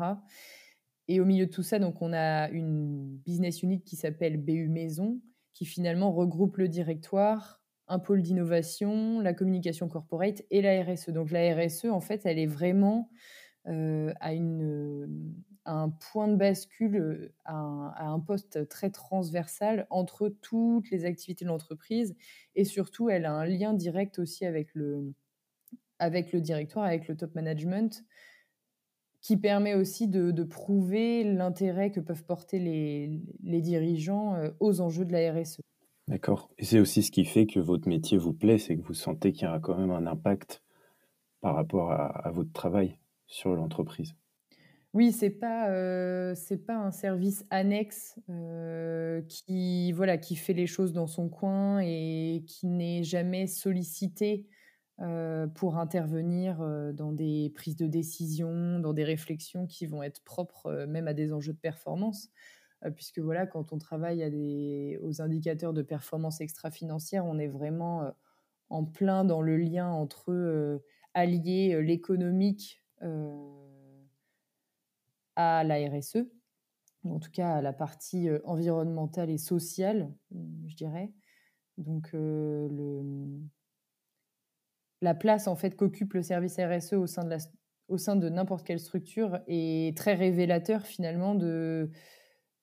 Et 1.08 1.20
au 1.20 1.25
milieu 1.25 1.46
de 1.46 1.50
tout 1.50 1.62
ça, 1.62 1.78
donc 1.78 2.02
on 2.02 2.12
a 2.12 2.49
une 2.50 3.16
business 3.18 3.62
unit 3.62 3.82
qui 3.82 3.96
s'appelle 3.96 4.37
BU 4.37 4.68
Maison, 4.68 5.20
qui 5.52 5.64
finalement 5.64 6.12
regroupe 6.12 6.56
le 6.56 6.68
directoire, 6.68 7.60
un 7.88 7.99
pôle 7.99 8.22
d'innovation, 8.22 9.20
la 9.20 9.34
communication 9.34 9.88
corporate 9.88 10.42
et 10.50 10.62
la 10.62 10.82
RSE. 10.82 11.10
Donc 11.10 11.30
la 11.30 11.54
RSE, 11.54 11.87
en 11.87 12.00
fait, 12.00 12.25
elle 12.25 12.38
est 12.38 12.46
vraiment 12.46 13.10
euh, 13.66 14.12
à 14.20 14.32
une 14.32 15.34
un 15.67 15.90
point 15.90 16.29
de 16.29 16.37
bascule, 16.37 16.97
euh, 16.97 17.33
à 17.45 18.07
un, 18.07 18.21
poste 18.21 18.69
très 18.69 18.90
transversal 18.90 19.87
entre 19.90 20.29
toutes 20.29 20.90
les 20.90 21.05
activités 21.05 21.45
de 21.45 21.50
l'entreprise 21.50 22.17
et 22.55 22.64
surtout, 22.64 23.11
elle 23.11 23.26
a 23.26 23.33
un 23.33 23.45
lien 23.45 23.75
direct 23.75 24.19
aussi 24.19 24.47
avec 24.47 24.75
le, 24.75 25.12
avec 25.99 26.33
le 26.33 26.40
directoire, 26.40 26.85
avec 26.85 27.09
le 27.09 27.17
top 27.17 27.35
management, 27.35 28.05
qui 29.21 29.37
permet 29.37 29.75
aussi 29.75 30.09
de, 30.09 30.43
prouver 30.45 31.25
l'intérêt 31.25 31.90
que 31.90 32.00
peuvent 32.00 32.25
porter 32.25 32.59
les, 32.59 33.21
les, 33.43 33.61
dirigeants 33.61 34.35
euh, 34.35 34.50
aux 34.61 34.81
enjeux 34.81 35.05
de 35.05 35.12
la 35.12 35.33
RSE. 35.33 35.61
D'accord. 36.09 36.50
Et 36.59 36.64
c'est 36.64 36.81
aussi 36.81 37.02
ce 37.02 37.11
qui 37.11 37.25
fait 37.25 37.47
que 37.47 37.61
votre 37.61 37.87
métier 37.88 38.17
vous 38.17 38.33
plaît, 38.33 38.59
c'est 38.59 38.76
que 38.76 38.83
vous 38.83 38.95
sentez 38.95 39.33
qu'il 39.33 39.43
y 39.43 39.50
a 39.50 39.61
quand 39.61 39.76
même 39.76 39.90
un 39.90 40.07
impact 40.07 40.62
par 41.40 41.55
rapport 41.55 41.93
à 41.93 42.31
votre 42.33 42.52
travail 42.52 42.99
sur 43.26 43.55
l'entreprise. 43.55 44.14
Oui, 44.92 45.12
c'est 45.12 45.30
pas 45.30 45.70
euh, 45.70 46.35
c'est 46.35 46.66
pas 46.66 46.75
un 46.76 46.90
service 46.90 47.44
annexe 47.50 48.18
euh, 48.28 49.23
qui 49.28 49.92
voilà 49.92 50.18
qui 50.18 50.35
fait 50.35 50.52
les 50.52 50.66
choses 50.66 50.92
dans 50.92 51.06
son 51.06 51.28
coin 51.28 51.78
et 51.80 52.44
qui 52.49 52.66
n'est 52.66 53.04
jamais 53.04 53.47
sollicité 53.47 54.49
euh, 55.00 55.47
pour 55.47 55.78
intervenir 55.78 56.59
dans 56.92 57.12
des 57.12 57.52
prises 57.54 57.76
de 57.76 57.87
décision, 57.87 58.80
dans 58.80 58.92
des 58.92 59.04
réflexions 59.04 59.66
qui 59.68 59.87
vont 59.87 60.02
être 60.02 60.25
propres 60.25 60.85
même 60.88 61.06
à 61.06 61.14
des 61.14 61.32
enjeux 61.32 61.52
de 61.52 61.59
performance, 61.59 62.28
puisque 62.97 63.20
voilà 63.20 63.47
quand 63.47 63.73
on 63.73 63.78
travaille 63.78 64.23
à 64.25 64.30
des, 64.30 64.99
aux 65.02 65.23
indicateurs 65.23 65.73
de 65.73 65.82
performance 65.82 66.40
extra-financière, 66.40 67.25
on 67.26 67.38
est 67.38 67.47
vraiment 67.49 68.12
en 68.70 68.85
plein 68.85 69.25
dans 69.25 69.40
le 69.42 69.56
lien 69.56 69.88
entre 69.88 70.82
allier 71.14 71.80
l'économique 71.82 72.82
à 75.37 75.64
la 75.64 75.76
RSE, 75.88 76.26
en 77.04 77.18
tout 77.18 77.30
cas 77.30 77.54
à 77.54 77.62
la 77.62 77.72
partie 77.72 78.28
euh, 78.28 78.40
environnementale 78.44 79.30
et 79.30 79.38
sociale, 79.38 80.12
je 80.66 80.75
dirais. 80.75 81.12
Donc 81.78 82.10
euh, 82.14 82.68
le, 82.68 83.40
la 85.00 85.14
place 85.14 85.49
en 85.49 85.56
fait 85.56 85.76
qu'occupe 85.76 86.12
le 86.14 86.22
service 86.22 86.58
RSE 86.58 86.94
au 86.94 87.06
sein 87.06 87.25
de, 87.25 87.30
la, 87.30 87.38
au 87.88 87.96
sein 87.96 88.16
de 88.16 88.28
n'importe 88.28 88.66
quelle 88.66 88.80
structure 88.80 89.40
est 89.46 89.96
très 89.96 90.14
révélateur 90.14 90.84
finalement 90.84 91.34
de, 91.34 91.90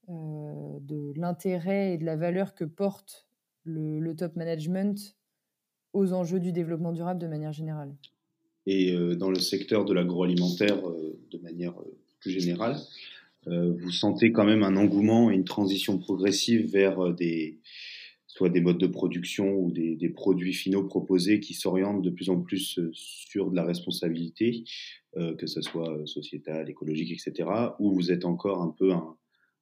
euh, 0.10 0.80
l'intérêt 1.16 1.94
et 1.94 1.98
de 1.98 2.06
la 2.06 2.16
valeur 2.16 2.54
que 2.54 2.64
porte 2.64 3.28
le, 3.64 4.14
top 4.14 4.36
management 4.36 5.18
aux 5.94 6.14
enjeux 6.14 6.40
du 6.40 6.52
développement 6.52 6.94
durable 6.94 7.20
de 7.20 7.28
manière 7.28 7.54
générale. 7.54 7.96
Et 8.66 8.94
dans 9.16 9.30
le 9.30 9.40
secteur 9.40 9.86
de 9.86 9.94
l'agroalimentaire, 9.94 10.82
de 10.82 11.38
manière 11.40 11.74
plus 12.20 12.32
générale, 12.32 12.78
euh, 13.48 13.74
vous 13.80 13.92
sentez 13.92 14.32
quand 14.32 14.44
même 14.44 14.64
un 14.64 14.76
engouement 14.76 15.32
et 15.32 15.36
une 15.36 15.46
transition 15.46 15.98
progressive 15.98 16.70
vers 16.72 17.00
euh, 17.00 17.14
des, 17.14 17.60
soit 18.28 18.50
des 18.50 18.60
modes 18.60 18.78
de 18.78 18.88
production 18.88 19.56
ou 19.56 19.72
des, 19.72 20.10
produits 20.10 20.54
finaux 20.54 20.84
proposés 20.84 21.40
qui 21.40 21.54
s'orientent 21.54 22.02
de 22.02 22.10
plus 22.10 22.30
en 22.30 22.42
plus 22.42 22.78
euh, 22.80 22.90
sur 22.94 23.52
de 23.52 23.56
la 23.56 23.64
responsabilité, 23.64 24.64
que 25.40 25.48
ce 25.48 25.64
soit 25.64 26.06
sociétale, 26.06 26.70
écologique, 26.70 27.12
etc., 27.12 27.50
ou 27.80 27.92
vous 27.92 28.12
êtes 28.12 28.24
encore 28.24 28.62
un 28.62 28.70
peu 28.78 28.92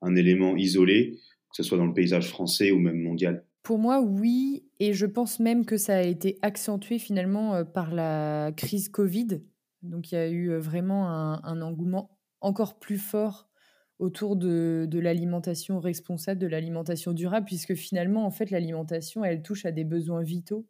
un, 0.01 0.15
élément 0.17 0.57
isolé, 0.57 1.17
que 1.49 1.55
ce 1.55 1.63
soit 1.63 1.77
dans 1.77 1.85
le 1.85 1.93
paysage 1.93 2.27
français 2.27 2.71
ou 2.71 2.79
même 2.79 3.01
mondial 3.01 3.45
Pour 3.63 3.79
moi, 3.79 4.01
oui, 4.01 4.65
et 4.81 4.91
je 4.91 5.05
pense 5.05 5.39
même 5.39 5.65
que 5.65 5.77
ça 5.77 5.95
a 5.95 6.01
été 6.01 6.37
accentué 6.41 6.99
finalement 6.99 7.63
par 7.63 7.93
la 7.93 8.51
crise 8.57 8.89
Covid. 8.89 9.39
Donc 9.81 10.11
il 10.11 10.15
y 10.15 10.17
a 10.17 10.29
eu 10.29 10.57
vraiment 10.57 11.07
un 11.09 11.61
engouement 11.61 12.14
encore 12.45 12.79
plus 12.79 12.97
fort 12.97 13.49
autour 13.97 14.35
de, 14.35 14.87
l'alimentation 14.93 15.79
responsable, 15.79 16.39
de 16.39 16.47
l'alimentation 16.47 17.13
durable, 17.13 17.45
puisque 17.45 17.75
finalement, 17.75 18.25
en 18.25 18.31
fait, 18.31 18.51
l'alimentation, 18.51 19.23
elle 19.23 19.41
touche 19.41 19.65
à 19.65 19.71
des 19.71 19.83
besoins 19.83 20.21
vitaux. 20.21 20.67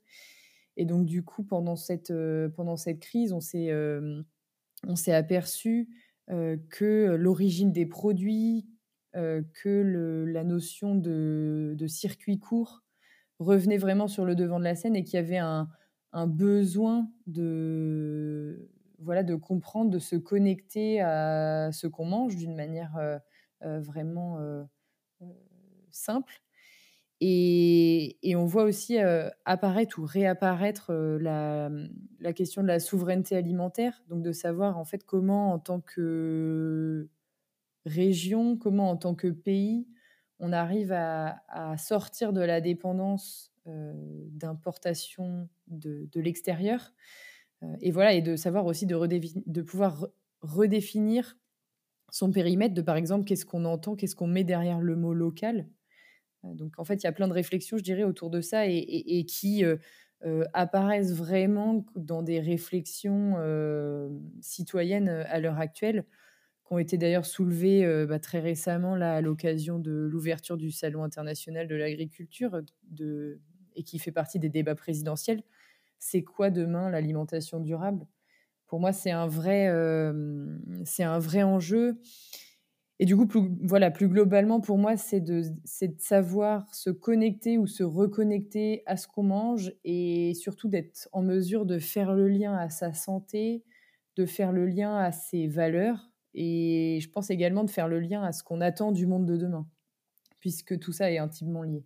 Et 0.78 0.86
donc, 0.86 1.06
du 1.06 1.24
coup, 1.24 1.44
pendant 1.44 1.76
cette, 1.76 2.14
pendant 2.56 2.78
cette 2.78 3.00
crise, 3.00 3.34
on 3.34 3.42
s'est, 3.42 3.72
on 4.88 4.96
s'est 4.96 5.14
aperçu 5.14 5.90
que 6.28 7.16
l'origine 7.18 7.72
des 7.72 7.86
produits, 7.86 8.68
que 9.14 10.26
la 10.28 10.44
notion 10.44 10.96
de, 10.96 11.74
de, 11.76 11.88
circuit 11.88 12.40
court 12.40 12.84
revenait 13.40 13.78
vraiment 13.78 14.08
sur 14.08 14.24
le 14.24 14.36
devant 14.36 14.60
de 14.60 14.66
la 14.66 14.76
scène 14.76 14.96
et 14.96 15.04
qu'il 15.04 15.16
y 15.16 15.18
avait 15.18 15.38
un, 15.38 15.68
un 16.16 16.28
besoin 16.28 17.12
de, 17.28 18.70
voilà, 19.00 19.24
de 19.24 19.36
comprendre, 19.36 19.92
de 19.92 20.00
se 20.00 20.16
connecter 20.16 21.02
à 21.02 21.72
ce 21.72 21.88
qu'on 21.88 22.06
mange 22.06 22.36
d'une 22.36 22.56
manière 22.56 23.20
vraiment 23.62 24.68
simple. 25.92 26.42
Et, 27.22 28.18
et, 28.30 28.36
on 28.36 28.46
voit 28.46 28.64
aussi 28.64 28.98
apparaître 29.46 30.00
ou 30.00 30.06
réapparaître 30.06 30.94
la, 30.94 31.70
question 32.34 32.62
de 32.62 32.68
la 32.68 32.80
souveraineté 32.80 33.38
alimentaire, 33.38 34.04
donc 34.10 34.22
de 34.22 34.34
savoir 34.34 34.78
en 34.78 34.84
fait 34.84 35.06
comment 35.06 35.54
en 35.54 35.60
tant 35.60 35.80
que 35.80 37.08
région, 37.86 38.58
comment 38.58 38.90
en 38.90 38.98
tant 38.98 39.16
que 39.16 39.28
pays, 39.28 39.88
on 40.40 40.52
arrive 40.52 40.92
à, 40.92 41.42
à 41.48 41.78
sortir 41.78 42.34
de 42.34 42.42
la 42.42 42.60
dépendance 42.60 43.54
d'importation 43.66 45.50
de, 45.68 46.08
de 46.12 46.22
l'extérieur. 46.22 46.94
Et 47.82 47.92
voilà, 47.92 48.14
et 48.14 48.22
de 48.22 48.36
savoir 48.36 48.66
aussi 48.66 48.86
de, 48.86 49.62
pouvoir 49.62 50.08
redéfinir 50.42 51.38
son 52.12 52.32
périmètre, 52.32 52.74
de 52.74 52.82
par 52.82 52.96
exemple 52.96 53.26
qu'est-ce 53.26 53.46
qu'on 53.46 53.66
entend, 53.66 53.96
qu'est-ce 53.96 54.16
qu'on 54.16 54.28
met 54.28 54.44
derrière 54.44 54.80
le 54.80 54.96
mot 54.96 55.14
local 55.14 55.68
donc 56.54 56.74
en 56.78 56.84
fait, 56.84 56.96
il 56.96 57.06
y 57.06 57.08
a 57.08 57.12
plein 57.12 57.28
de 57.28 57.34
réflexions, 57.34 57.78
je 57.78 57.84
dirais, 57.84 58.04
autour 58.04 58.30
de 58.30 58.42
ça 58.42 58.68
et, 58.68 59.26
qui 59.28 59.66
euh, 59.66 59.78
euh, 60.26 60.46
apparaissent 60.54 61.14
vraiment 61.14 61.86
dans 61.96 62.22
des 62.22 62.40
réflexions 62.40 63.36
euh, 63.38 64.10
citoyennes 64.42 65.10
à 65.10 65.40
l'heure 65.40 65.60
actuelle, 65.60 66.06
qui 66.68 66.74
ont 66.74 66.78
été 66.78 66.98
d'ailleurs 66.98 67.26
soulevées 67.26 68.06
bah, 68.08 68.20
très 68.20 68.40
récemment 68.40 68.96
là, 68.96 69.16
à 69.16 69.22
l'occasion 69.22 69.80
de 69.80 69.92
l'ouverture 69.92 70.58
du 70.58 70.72
Salon 70.72 71.04
international 71.04 71.68
de 71.68 71.76
l'agriculture 71.76 72.62
et 73.76 73.84
qui 73.84 74.00
fait 74.00 74.12
partie 74.12 74.40
des 74.40 74.50
débats 74.50 74.76
présidentiels. 74.76 75.44
C'est 76.08 76.22
quoi 76.24 76.52
demain 76.52 76.92
l'alimentation 76.92 77.60
durable? 77.60 78.06
Pour 78.68 78.80
moi, 78.80 78.94
c'est 78.94 79.10
un, 79.10 79.26
vrai, 79.26 79.72
c'est 80.84 81.04
un 81.04 81.18
vrai 81.18 81.42
enjeu. 81.42 82.00
Et 83.00 83.06
du 83.06 83.18
coup, 83.18 83.26
plus, 83.26 83.50
voilà, 83.64 83.90
plus 83.90 84.08
globalement, 84.08 84.62
pour 84.62 84.78
moi, 84.78 84.98
c'est 84.98 85.20
de, 85.20 85.42
de 85.42 85.96
savoir 86.00 86.74
se 86.76 86.92
connecter 86.92 87.58
ou 87.58 87.66
se 87.66 87.84
reconnecter 87.84 88.84
à 88.86 88.98
ce 88.98 89.08
qu'on 89.08 89.24
mange 89.24 89.74
et 89.84 90.34
surtout 90.36 90.70
d'être 90.70 91.10
en 91.12 91.24
mesure 91.24 91.66
de 91.66 91.80
faire 91.80 92.14
le 92.14 92.28
lien 92.30 92.56
à 92.56 92.70
sa 92.70 92.94
santé, 92.94 93.64
de 94.16 94.26
faire 94.28 94.52
le 94.52 94.68
lien 94.68 94.96
à 94.96 95.12
ses 95.12 95.48
valeurs 95.48 96.12
et 96.36 97.00
je 97.02 97.10
pense 97.10 97.32
également 97.32 97.64
de 97.64 97.72
faire 97.72 97.88
le 97.88 98.00
lien 98.00 98.22
à 98.24 98.32
ce 98.32 98.44
qu'on 98.44 98.62
attend 98.62 98.92
du 98.92 99.08
monde 99.08 99.26
de 99.26 99.38
demain, 99.38 99.68
puisque 100.40 100.80
tout 100.80 100.94
ça 100.94 101.12
est 101.12 101.18
intimement 101.20 101.64
lié. 101.64 101.86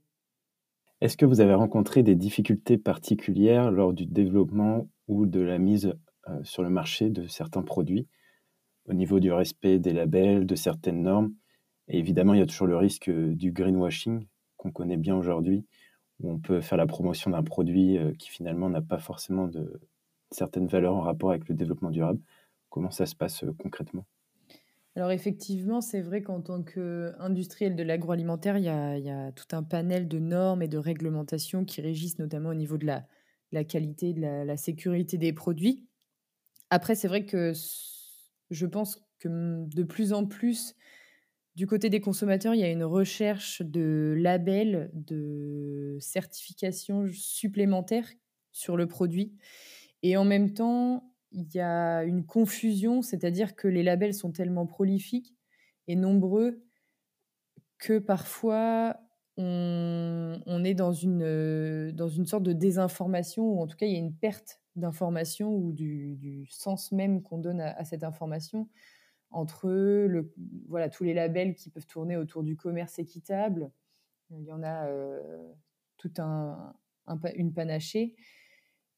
Est-ce 1.02 1.16
que 1.16 1.26
vous 1.26 1.40
avez 1.40 1.54
rencontré 1.54 2.04
des 2.04 2.16
difficultés 2.16 2.78
particulières 2.78 3.72
lors 3.72 3.94
du 3.94 4.06
développement 4.06 4.90
ou 5.08 5.26
de 5.26 5.40
la 5.40 5.58
mise 5.58 5.94
euh, 6.28 6.44
sur 6.44 6.62
le 6.62 6.70
marché 6.70 7.10
de 7.10 7.26
certains 7.28 7.64
produits? 7.64 8.08
Au 8.86 8.94
niveau 8.94 9.22
du 9.22 9.32
respect 9.32 9.80
des 9.80 9.94
labels, 9.94 10.46
de 10.46 10.56
certaines 10.56 11.02
normes. 11.04 11.34
Évidemment, 11.88 12.34
il 12.34 12.40
y 12.40 12.44
a 12.44 12.46
toujours 12.46 12.68
le 12.68 12.76
risque 12.76 13.08
euh, 13.08 13.34
du 13.34 13.54
greenwashing 13.54 14.28
qu'on 14.58 14.72
connaît 14.72 14.98
bien 14.98 15.16
aujourd'hui, 15.16 15.66
où 16.20 16.32
on 16.32 16.40
peut 16.40 16.60
faire 16.60 16.78
la 16.78 16.88
promotion 16.88 17.32
d'un 17.32 17.44
produit 17.44 17.98
euh, 17.98 18.12
qui 18.20 18.30
finalement 18.30 18.70
n'a 18.70 18.82
pas 18.82 19.00
forcément 19.00 19.48
de 19.48 19.80
certaines 20.32 20.68
valeurs 20.68 20.96
en 20.96 21.02
rapport 21.02 21.30
avec 21.30 21.48
le 21.48 21.56
développement 21.56 21.92
durable. 21.92 22.20
Comment 22.70 22.92
ça 22.92 23.06
se 23.06 23.16
passe 23.16 23.46
concrètement? 23.58 24.06
Alors 24.96 25.12
effectivement, 25.12 25.82
c'est 25.82 26.02
vrai 26.02 26.22
qu'en 26.22 26.42
tant 26.42 26.64
qu'industriel 26.64 27.76
de 27.76 27.84
l'agroalimentaire, 27.84 28.58
il, 28.58 28.64
y 28.64 28.70
a 28.70 29.32
tout 29.32 29.56
un 29.56 29.64
panel 29.64 30.08
de 30.08 30.20
normes 30.20 30.62
et 30.62 30.68
de 30.68 30.78
réglementations 30.78 31.64
qui 31.64 31.82
régissent 31.82 32.20
notamment 32.20 32.50
au 32.50 32.56
niveau 32.56 32.78
de 32.78 32.86
la, 32.86 33.08
la 33.52 33.64
qualité, 33.64 34.14
de 34.14 34.22
la, 34.22 34.58
sécurité 34.58 35.18
des 35.18 35.32
produits. 35.32 35.88
Après, 36.70 36.96
c'est 36.96 37.08
vrai 37.08 37.26
que 37.26 37.54
je 38.50 38.66
pense 38.66 39.02
que 39.20 39.66
de 39.68 39.84
plus 39.84 40.12
en 40.12 40.26
plus, 40.26 40.76
du 41.56 41.68
côté 41.68 41.90
des 41.90 42.02
consommateurs, 42.02 42.56
il 42.56 42.62
y 42.62 42.64
a 42.64 42.72
une 42.72 42.84
recherche 42.84 43.62
de 43.62 44.16
labels, 44.18 44.90
de 44.94 45.98
certifications 46.00 47.06
supplémentaires 47.12 48.10
sur 48.52 48.76
le 48.76 48.88
produit. 48.88 49.34
Et 50.02 50.18
en 50.18 50.26
même 50.26 50.54
temps, 50.54 51.09
il 51.32 51.54
y 51.54 51.60
a 51.60 52.04
une 52.04 52.26
confusion, 52.26 53.02
c'est-à-dire 53.02 53.56
que 53.56 53.68
les 53.68 53.84
labels 53.84 54.14
sont 54.14 54.32
tellement 54.32 54.66
prolifiques 54.66 55.36
et 55.88 55.96
nombreux 55.96 56.64
que 57.78 58.00
parfois 58.00 58.98
on, 59.38 60.64
est 60.66 60.74
dans 60.74 60.92
une, 60.92 61.92
dans 61.92 62.10
une 62.10 62.26
sorte 62.26 62.44
de 62.44 62.52
désinformation, 62.52 63.44
ou 63.44 63.62
en 63.62 63.68
tout 63.68 63.78
cas 63.78 63.86
il 63.86 63.94
y 63.94 63.96
a 63.96 64.00
une 64.00 64.14
perte 64.14 64.62
d'information 64.76 65.56
ou 65.56 65.72
du, 65.72 66.46
sens 66.50 66.92
même 66.92 67.22
qu'on 67.22 67.38
donne 67.38 67.62
à, 67.62 67.84
cette 67.86 68.04
information 68.04 68.68
entre 69.32 69.70
le, 69.70 70.34
voilà, 70.68 70.90
tous 70.90 71.04
les 71.04 71.14
labels 71.14 71.56
qui 71.56 71.70
peuvent 71.70 71.86
tourner 71.86 72.18
autour 72.18 72.44
du 72.44 72.58
commerce 72.58 73.00
équitable. 73.00 73.72
Il 74.32 74.44
y 74.44 74.52
en 74.52 74.64
a 74.64 74.88
euh, 74.88 75.22
tout 75.98 76.12
un, 76.18 76.74
une 77.36 77.54
panachée. 77.54 78.16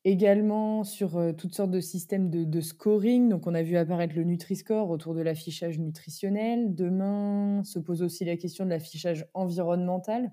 Également 0.04 0.84
sur 0.84 1.18
euh, 1.18 1.32
toutes 1.32 1.54
sortes 1.54 1.70
de 1.70 1.80
systèmes 1.80 2.32
de, 2.32 2.62
scoring. 2.62 3.30
Donc, 3.30 3.46
on 3.46 3.54
a 3.54 3.62
vu 3.62 3.78
apparaître 3.78 4.16
le 4.16 4.24
Nutri-Score 4.24 4.90
autour 4.90 5.14
de 5.14 5.22
l'affichage 5.22 5.78
nutritionnel. 5.78 6.74
Demain 6.74 7.64
se 7.64 7.78
pose 7.78 8.02
aussi 8.02 8.26
la 8.26 8.36
question 8.36 8.66
de 8.66 8.72
l'affichage 8.72 9.28
environnemental. 9.36 10.32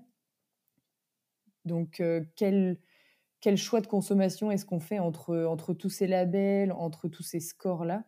Donc, 1.65 1.99
euh, 1.99 2.23
quel, 2.35 2.79
quel 3.41 3.57
choix 3.57 3.79
de 3.79 3.85
consommation 3.85 4.49
est-ce 4.49 4.65
qu'on 4.65 4.79
fait 4.79 4.97
entre, 4.97 5.45
entre 5.45 5.75
tous 5.75 5.89
ces 5.89 6.07
labels, 6.07 6.71
entre 6.71 7.07
tous 7.07 7.21
ces 7.21 7.39
scores-là? 7.39 8.05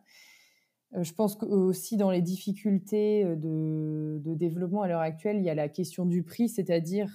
Euh, 0.96 1.04
Je 1.04 1.12
pense 1.12 1.40
aussi 1.44 1.96
dans 1.96 2.10
les 2.10 2.22
difficultés 2.22 3.24
de 3.24 4.34
développement 4.34 4.82
à 4.82 4.88
l'heure 4.88 5.00
actuelle, 5.00 5.36
il 5.36 5.44
y 5.44 5.50
a 5.50 5.54
la 5.54 5.68
question 5.68 6.06
du 6.06 6.24
prix, 6.24 6.48
c'est-à-dire 6.48 7.08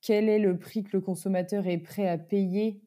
quel 0.00 0.30
est 0.30 0.38
le 0.38 0.58
prix 0.58 0.84
que 0.84 0.96
le 0.96 1.02
consommateur 1.02 1.66
est 1.66 1.78
prêt 1.78 2.08
à 2.08 2.16
payer 2.16 2.80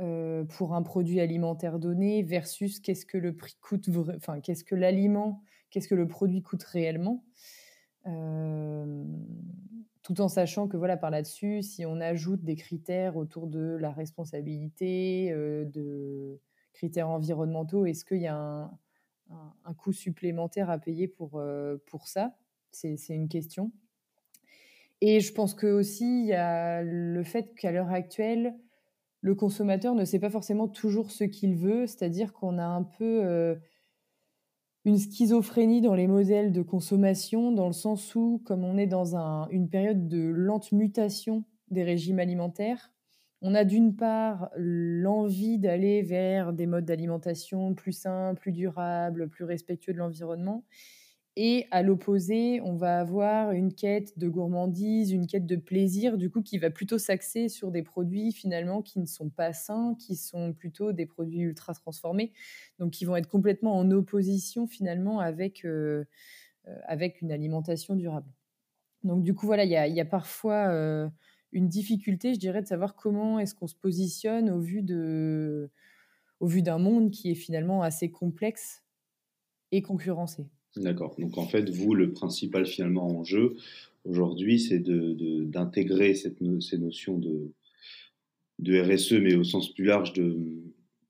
euh, 0.00 0.44
pour 0.44 0.74
un 0.74 0.82
produit 0.82 1.20
alimentaire 1.20 1.78
donné 1.78 2.22
versus 2.22 2.80
qu'est-ce 2.80 3.06
que 3.06 3.18
le 3.18 3.34
prix 3.34 3.56
coûte, 3.60 3.88
enfin 4.16 4.40
qu'est-ce 4.40 4.64
que 4.64 4.74
l'aliment, 4.74 5.42
qu'est-ce 5.70 5.88
que 5.88 5.94
le 5.94 6.06
produit 6.06 6.42
coûte 6.42 6.62
réellement 6.64 7.24
tout 10.06 10.20
en 10.20 10.28
sachant 10.28 10.68
que 10.68 10.76
voilà 10.76 10.96
par 10.96 11.10
là-dessus, 11.10 11.62
si 11.62 11.84
on 11.84 12.00
ajoute 12.00 12.44
des 12.44 12.54
critères 12.54 13.16
autour 13.16 13.48
de 13.48 13.76
la 13.80 13.90
responsabilité, 13.90 15.32
euh, 15.32 15.64
de 15.64 16.38
critères 16.72 17.08
environnementaux, 17.08 17.86
est-ce 17.86 18.04
qu'il 18.04 18.20
y 18.20 18.28
a 18.28 18.36
un, 18.36 19.74
coût 19.74 19.92
supplémentaire 19.92 20.70
à 20.70 20.78
payer 20.78 21.08
pour, 21.08 21.40
euh, 21.40 21.78
pour 21.86 22.06
ça? 22.06 22.36
C'est 22.70 22.96
une 23.08 23.28
question. 23.28 23.72
Et 25.00 25.18
je 25.18 25.32
pense 25.32 25.54
que 25.54 25.66
aussi 25.66 26.20
il 26.20 26.26
y 26.26 26.34
a 26.34 26.84
le 26.84 27.24
fait 27.24 27.52
qu'à 27.56 27.72
l'heure 27.72 27.90
actuelle, 27.90 28.54
le 29.26 29.34
consommateur 29.34 29.96
ne 29.96 30.04
sait 30.04 30.20
pas 30.20 30.30
forcément 30.30 30.68
toujours 30.68 31.10
ce 31.10 31.24
qu'il 31.24 31.56
veut, 31.56 31.88
c'est-à-dire 31.88 32.32
qu'on 32.32 32.58
a 32.58 32.64
un 32.64 32.84
peu 32.84 33.24
euh, 33.24 33.56
une 34.84 34.98
schizophrénie 34.98 35.80
dans 35.80 35.96
les 35.96 36.06
modèles 36.06 36.52
de 36.52 36.62
consommation, 36.62 37.50
dans 37.50 37.66
le 37.66 37.72
sens 37.72 38.14
où, 38.14 38.40
comme 38.44 38.62
on 38.62 38.78
est 38.78 38.86
dans 38.86 39.16
une 39.50 39.68
période 39.68 40.06
de 40.06 40.28
lente 40.28 40.70
mutation 40.70 41.42
des 41.72 41.82
régimes 41.82 42.20
alimentaires, 42.20 42.92
on 43.42 43.56
a 43.56 43.64
d'une 43.64 43.96
part 43.96 44.48
l'envie 44.54 45.58
d'aller 45.58 46.02
vers 46.02 46.52
des 46.52 46.66
modes 46.66 46.84
d'alimentation 46.84 47.74
plus 47.74 47.92
sains, 47.92 48.36
plus 48.36 48.52
durables, 48.52 49.28
plus 49.28 49.44
respectueux 49.44 49.92
de 49.92 49.98
l'environnement, 49.98 50.64
et 51.38 51.66
à 51.70 51.82
l'opposé, 51.82 52.62
on 52.62 52.76
va 52.76 52.98
avoir 52.98 53.52
une 53.52 53.74
quête 53.74 54.18
de 54.18 54.26
gourmandise, 54.26 55.12
une 55.12 55.26
quête 55.26 55.44
de 55.44 55.56
plaisir, 55.56 56.16
du 56.16 56.30
coup, 56.30 56.40
qui 56.40 56.56
va 56.56 56.70
plutôt 56.70 56.96
s'axer 56.96 57.50
sur 57.50 57.70
des 57.70 57.82
produits 57.82 58.32
finalement 58.32 58.80
qui 58.80 58.98
ne 59.00 59.04
sont 59.04 59.28
pas 59.28 59.52
sains, 59.52 59.94
qui 59.98 60.16
sont 60.16 60.54
plutôt 60.54 60.92
des 60.92 61.04
produits 61.04 61.40
ultra 61.40 61.74
transformés, 61.74 62.32
donc 62.78 62.92
qui 62.92 63.04
vont 63.04 63.16
être 63.16 63.28
complètement 63.28 63.76
en 63.76 63.90
opposition 63.90 64.66
finalement 64.66 65.20
avec, 65.20 65.66
euh, 65.66 66.04
euh, 66.68 66.78
avec 66.86 67.20
une 67.20 67.30
alimentation 67.30 67.96
durable. 67.96 68.32
Donc 69.04 69.22
du 69.22 69.34
coup, 69.34 69.44
voilà, 69.44 69.64
il 69.64 69.70
y 69.70 70.00
a, 70.00 70.04
parfois 70.06 70.68
euh, 70.70 71.06
une 71.52 71.68
difficulté, 71.68 72.32
je 72.32 72.38
dirais, 72.38 72.62
de 72.62 72.66
savoir 72.66 72.96
comment 72.96 73.38
est-ce 73.38 73.54
qu'on 73.54 73.66
se 73.66 73.76
positionne 73.76 74.48
au 74.48 74.58
vu 74.58 74.80
de, 74.80 75.70
au 76.40 76.46
vu 76.46 76.62
d'un 76.62 76.78
monde 76.78 77.10
qui 77.10 77.30
est 77.30 77.34
finalement 77.34 77.82
assez 77.82 78.10
complexe 78.10 78.84
et 79.70 79.82
concurrencé. 79.82 80.48
D'accord. 80.76 81.14
Donc 81.18 81.38
en 81.38 81.46
fait, 81.46 81.70
vous, 81.70 81.94
le 81.94 82.12
principal 82.12 82.66
finalement 82.66 83.06
enjeu 83.18 83.56
aujourd'hui, 84.04 84.60
c'est 84.60 84.78
d'intégrer 84.78 86.14
de, 86.40 86.60
ces 86.60 86.78
notions 86.78 87.18
de, 87.18 87.52
de 88.58 88.80
RSE, 88.80 89.14
mais 89.14 89.34
au 89.34 89.44
sens 89.44 89.72
plus 89.72 89.84
large 89.84 90.12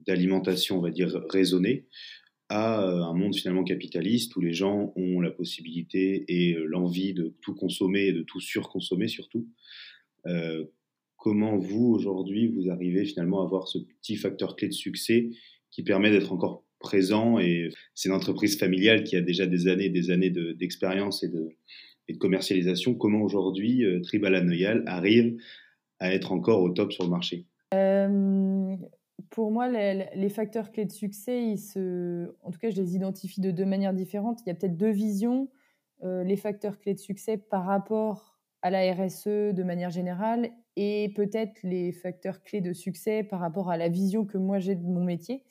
d'alimentation, 0.07 0.79
on 0.79 0.83
va 0.83 0.91
dire, 0.91 1.21
raisonnée, 1.29 1.87
à 2.49 2.81
un 2.81 3.13
monde 3.13 3.35
finalement 3.35 3.65
capitaliste 3.65 4.37
où 4.37 4.41
les 4.41 4.53
gens 4.53 4.93
ont 4.95 5.21
la 5.21 5.33
possibilité 5.33 6.25
et 6.29 6.55
l'envie 6.55 7.13
de 7.13 7.35
tout 7.41 7.55
consommer 7.55 8.07
et 8.07 8.13
de 8.13 8.23
tout 8.23 8.41
surconsommer 8.41 9.09
surtout. 9.09 9.49
Euh, 10.27 10.65
comment 11.17 11.57
vous, 11.57 11.87
aujourd'hui, 11.87 12.47
vous 12.47 12.71
arrivez 12.71 13.05
finalement 13.05 13.43
à 13.43 13.47
avoir 13.47 13.67
ce 13.67 13.79
petit 13.79 14.17
facteur 14.17 14.55
clé 14.55 14.69
de 14.69 14.73
succès 14.73 15.31
qui 15.73 15.83
permet 15.83 16.11
d'être 16.11 16.33
encore 16.33 16.66
présent 16.79 17.39
et 17.39 17.71
c'est 17.95 18.09
une 18.09 18.15
entreprise 18.15 18.59
familiale 18.59 19.05
qui 19.05 19.17
a 19.17 19.21
déjà 19.21 19.47
des 19.47 19.69
années 19.69 19.87
et 19.87 19.91
des 19.91 20.11
années 20.11 20.31
d'expérience 20.31 21.23
et, 21.23 21.29
de, 21.29 21.49
commercialisation. 22.19 22.95
Comment 22.95 23.21
aujourd'hui 23.23 23.85
euh, 23.85 24.01
Tribal 24.01 24.35
arrive 24.87 25.37
à 25.99 26.13
être 26.13 26.33
encore 26.33 26.63
au 26.63 26.71
top 26.71 26.93
sur 26.93 27.05
le 27.05 27.11
marché? 27.11 27.47
Euh, 27.75 28.77
Pour 29.31 29.51
moi, 29.51 29.69
les, 29.69 30.29
facteurs 30.29 30.71
clés 30.71 30.85
de 30.85 30.93
succès, 30.93 31.43
ils 31.43 31.59
se... 31.59 32.29
en 32.43 32.51
tout 32.51 32.59
cas, 32.59 32.71
je 32.71 32.77
les 32.77 32.95
identifie 32.95 33.41
de 33.41 33.51
deux 33.51 33.65
manières 33.65 33.95
différentes. 33.95 34.41
Il 34.47 34.49
y 34.49 34.53
a 34.53 34.55
peut-être 34.55 34.77
deux 34.77 34.93
visions. 34.93 35.49
Euh, 36.05 36.23
les 36.23 36.37
facteurs 36.37 36.79
clés 36.79 36.95
de 36.95 37.01
succès 37.01 37.39
par 37.39 37.65
rapport 37.65 38.39
à 38.63 38.71
la 38.71 38.93
RSE 38.93 39.27
de 39.27 39.63
manière 39.63 39.91
générale 39.91 40.51
et 40.77 41.13
peut-être 41.15 41.59
les 41.63 41.93
facteurs 41.93 42.43
clés 42.43 42.61
de 42.61 42.73
succès 42.73 43.23
par 43.23 43.41
rapport 43.41 43.71
à 43.71 43.77
la 43.77 43.89
vision 43.89 44.27
que 44.27 44.37
moi 44.39 44.59
j'ai 44.59 44.75
de 44.75 44.85
mon 44.85 45.05
métier. 45.05 45.43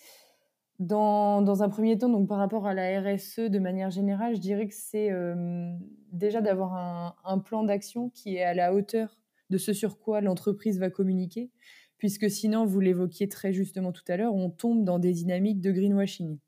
Dans, 0.80 1.64
un 1.64 1.70
premier 1.70 1.98
temps, 1.98 2.10
donc 2.10 2.28
par 2.28 2.38
rapport 2.38 2.68
à 2.68 2.74
la 2.74 3.00
RSE 3.00 3.40
de 3.40 3.60
manière 3.60 3.92
générale, 3.92 4.36
je 4.36 4.42
dirais 4.42 4.68
que 4.68 4.74
c'est 4.76 5.10
euh, 5.10 5.74
déjà 6.12 6.42
d'avoir 6.42 6.74
un, 6.74 7.16
un, 7.24 7.40
plan 7.40 7.64
d'action 7.64 8.10
qui 8.10 8.36
est 8.36 8.44
à 8.44 8.54
la 8.54 8.74
hauteur 8.74 9.18
de 9.50 9.58
ce 9.58 9.72
sur 9.72 10.00
quoi 10.00 10.20
l'entreprise 10.20 10.78
va 10.78 10.90
communiquer, 10.90 11.50
puisque 11.98 12.30
sinon, 12.30 12.66
vous 12.66 12.82
l'évoquiez 12.82 13.30
très 13.30 13.54
justement 13.54 13.94
tout 13.94 14.04
à 14.10 14.18
l'heure, 14.18 14.36
on 14.36 14.50
tombe 14.50 14.84
dans 14.84 15.00
des 15.00 15.14
dynamiques 15.14 15.62
de 15.62 15.72
greenwashing. 15.72 16.40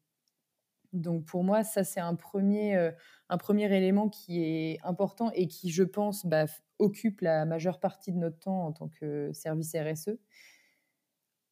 Donc 0.94 1.26
pour 1.26 1.44
moi, 1.44 1.64
ça 1.64 1.84
c'est 1.84 2.00
un 2.00 2.16
premier, 2.16 2.76
euh, 2.76 2.92
un 3.30 3.38
premier 3.38 3.74
élément 3.76 4.10
qui 4.10 4.44
est 4.44 4.80
important 4.84 5.32
et 5.34 5.48
qui, 5.48 5.70
je 5.70 5.84
pense, 5.84 6.26
bah, 6.26 6.46
occupe 6.80 7.22
la 7.22 7.46
majeure 7.46 7.80
partie 7.80 8.12
de 8.12 8.18
notre 8.18 8.40
temps 8.40 8.66
en 8.66 8.72
tant 8.72 8.90
que 8.90 9.32
service 9.34 9.76
RSE. 9.76 10.18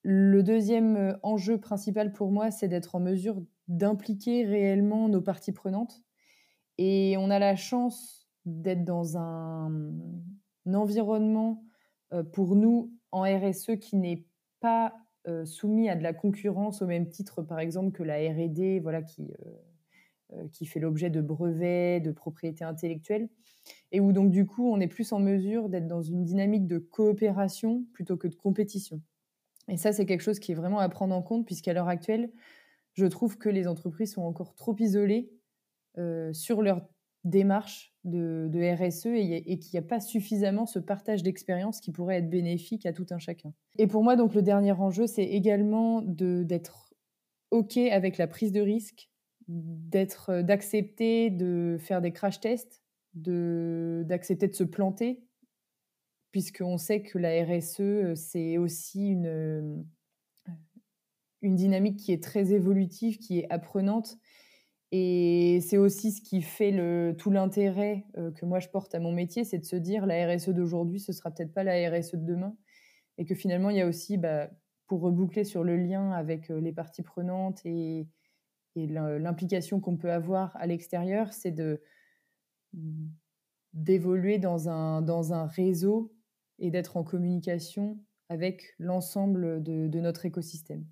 Le 0.08 0.44
deuxième 0.44 0.98
euh, 0.98 1.18
enjeu 1.24 1.58
principal 1.58 2.14
pour 2.14 2.30
moi, 2.32 2.52
c'est 2.52 2.68
d'être 2.68 2.94
en 2.94 3.00
mesure 3.00 3.42
d'impliquer 3.68 4.46
réellement 4.46 5.10
nos 5.10 5.20
parties 5.20 5.52
prenantes. 5.52 6.04
Et 6.78 7.16
on 7.18 7.32
a 7.32 7.40
la 7.40 7.56
chance 7.56 8.30
d'être 8.46 8.86
dans 8.86 9.18
un, 9.18 9.72
environnement 10.72 11.64
euh, 12.14 12.22
pour 12.22 12.56
nous 12.56 12.94
en 13.12 13.24
RSE 13.24 13.78
qui 13.82 13.96
n'est 13.96 14.28
pas 14.60 14.94
euh, 15.28 15.44
soumis 15.44 15.90
à 15.90 15.96
de 15.96 16.04
la 16.04 16.14
concurrence 16.14 16.84
au 16.84 16.86
même 16.86 17.10
titre, 17.10 17.42
par 17.42 17.60
exemple, 17.60 17.92
que 17.92 18.04
la 18.04 18.18
R&D, 18.18 18.82
voilà, 18.82 19.02
qui, 19.02 19.34
qui 20.52 20.68
fait 20.68 20.80
l'objet 20.80 21.10
de 21.10 21.22
brevets, 21.22 22.00
de 22.00 22.12
propriété 22.12 22.64
intellectuelle, 22.64 23.28
et 23.92 24.00
où 24.00 24.12
donc 24.12 24.30
du 24.30 24.46
coup, 24.46 24.70
on 24.72 24.80
est 24.80 24.88
plus 24.88 25.14
en 25.14 25.20
mesure 25.20 25.68
d'être 25.68 25.88
dans 25.88 26.04
une 26.04 26.24
dynamique 26.24 26.68
de 26.68 26.78
coopération 26.78 27.86
plutôt 27.92 28.18
que 28.18 28.28
de 28.28 28.36
compétition. 28.36 29.02
Et 29.68 29.78
ça, 29.78 29.94
c'est 29.94 30.06
quelque 30.06 30.22
chose 30.22 30.40
qui 30.40 30.52
est 30.52 30.56
vraiment 30.56 30.80
à 30.80 30.90
prendre 30.90 31.16
en 31.16 31.22
compte, 31.22 31.46
puisqu'à 31.46 31.74
l'heure 31.74 31.88
actuelle, 31.88 32.32
je 32.94 33.06
trouve 33.06 33.38
que 33.38 33.50
les 33.50 33.68
entreprises 33.68 34.14
sont 34.14 34.22
encore 34.22 34.56
trop 34.56 34.76
isolées 34.80 35.32
euh, 35.98 36.32
sur 36.34 36.62
leur 36.62 36.88
démarche 37.24 37.94
de, 38.04 38.50
RSE 38.76 39.08
et, 39.08 39.58
qu'il 39.60 39.72
n'y 39.74 39.84
a 39.84 39.88
pas 39.88 40.00
suffisamment 40.00 40.66
ce 40.66 40.78
partage 40.78 41.24
d'expérience 41.24 41.82
qui 41.82 41.92
pourrait 41.92 42.18
être 42.18 42.30
bénéfique 42.30 42.86
à 42.86 42.94
tout 42.94 43.08
un 43.10 43.18
chacun. 43.18 43.54
Et 43.78 43.88
pour 43.88 44.04
moi, 44.04 44.16
donc, 44.16 44.36
le 44.36 44.44
dernier 44.44 44.74
enjeu, 44.74 45.08
c'est 45.08 45.24
également 45.24 46.04
d'être 46.04 46.94
OK 47.52 47.78
avec 47.78 48.18
la 48.18 48.28
prise 48.28 48.52
de 48.52 48.62
risque, 48.62 49.10
d'être, 49.48 50.42
d'accepter 50.42 51.32
de 51.32 51.78
faire 51.80 52.02
des 52.02 52.12
crash 52.12 52.40
tests, 52.40 52.84
d'accepter 53.16 54.48
de 54.48 54.56
se 54.56 54.64
planter 54.64 55.25
puisqu'on 56.36 56.78
sait 56.78 57.02
que 57.02 57.18
la 57.18 57.46
RSE, 57.46 57.80
euh, 57.80 58.14
c'est 58.14 58.58
aussi 58.58 59.08
une, 59.08 59.26
euh, 59.26 59.78
une 61.42 61.56
dynamique 61.56 61.96
qui 61.96 62.12
est 62.12 62.22
très 62.22 62.52
évolutive, 62.52 63.20
qui 63.20 63.40
est 63.40 63.50
apprenante. 63.50 64.18
Et 64.92 65.62
c'est 65.62 65.78
aussi 65.78 66.12
ce 66.12 66.22
qui 66.22 66.42
fait 66.42 66.72
le, 66.72 67.16
tout 67.18 67.32
l'intérêt 67.32 68.04
euh, 68.18 68.32
que 68.32 68.46
moi 68.46 68.60
je 68.60 68.68
porte 68.68 68.94
à 68.96 69.00
mon 69.00 69.14
métier, 69.14 69.46
c'est 69.46 69.60
de 69.60 69.64
se 69.64 69.78
dire 69.78 70.06
la 70.06 70.28
RSE 70.28 70.50
d'aujourd'hui, 70.50 71.00
ce 71.00 71.14
sera 71.14 71.32
peut-être 71.32 71.54
pas 71.54 71.64
la 71.64 71.90
RSE 71.90 72.16
de 72.16 72.26
demain. 72.26 72.58
Et 73.18 73.24
que 73.24 73.34
finalement, 73.34 73.70
il 73.70 73.78
y 73.78 73.82
a 73.82 73.88
aussi, 73.88 74.18
bah, 74.18 74.50
pour 74.88 75.00
reboucler 75.00 75.46
sur 75.46 75.64
le 75.64 75.78
lien 75.78 76.12
avec 76.12 76.50
les 76.50 76.74
parties 76.74 77.04
prenantes 77.04 77.62
et, 77.64 78.10
et 78.76 78.88
l'implication 78.88 79.80
qu'on 79.80 79.96
peut 79.96 80.12
avoir 80.12 80.54
à 80.58 80.68
l'extérieur, 80.68 81.32
c'est 81.32 81.56
d'évoluer 83.72 84.38
dans 84.38 84.68
un, 84.68 85.02
dans 85.02 85.32
un 85.32 85.48
réseau 85.48 86.12
et 86.60 86.72
d'être 86.72 86.98
en 86.98 87.04
communication 87.04 88.00
avec 88.30 88.74
l'ensemble 88.80 89.62
de, 89.62 90.00
notre 90.00 90.26
écosystème. 90.26 90.86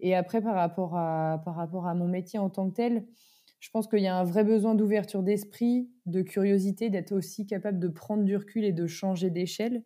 Et 0.00 0.14
après, 0.14 0.40
par 0.40 0.54
rapport, 0.54 0.96
à, 0.96 1.94
mon 1.94 2.08
métier 2.08 2.38
en 2.38 2.50
tant 2.50 2.68
que 2.70 2.74
tel, 2.74 3.06
je 3.60 3.68
pense 3.70 3.86
qu'il 3.88 4.00
y 4.00 4.06
a 4.06 4.16
un 4.16 4.24
vrai 4.24 4.44
besoin 4.44 4.74
d'ouverture 4.74 5.22
d'esprit, 5.22 5.90
de 6.06 6.22
curiosité, 6.22 6.88
d'être 6.88 7.12
aussi 7.12 7.46
capable 7.46 7.78
de 7.78 7.88
prendre 7.88 8.24
du 8.24 8.36
recul 8.36 8.64
et 8.64 8.72
de 8.72 8.86
changer 8.86 9.30
d'échelle. 9.30 9.84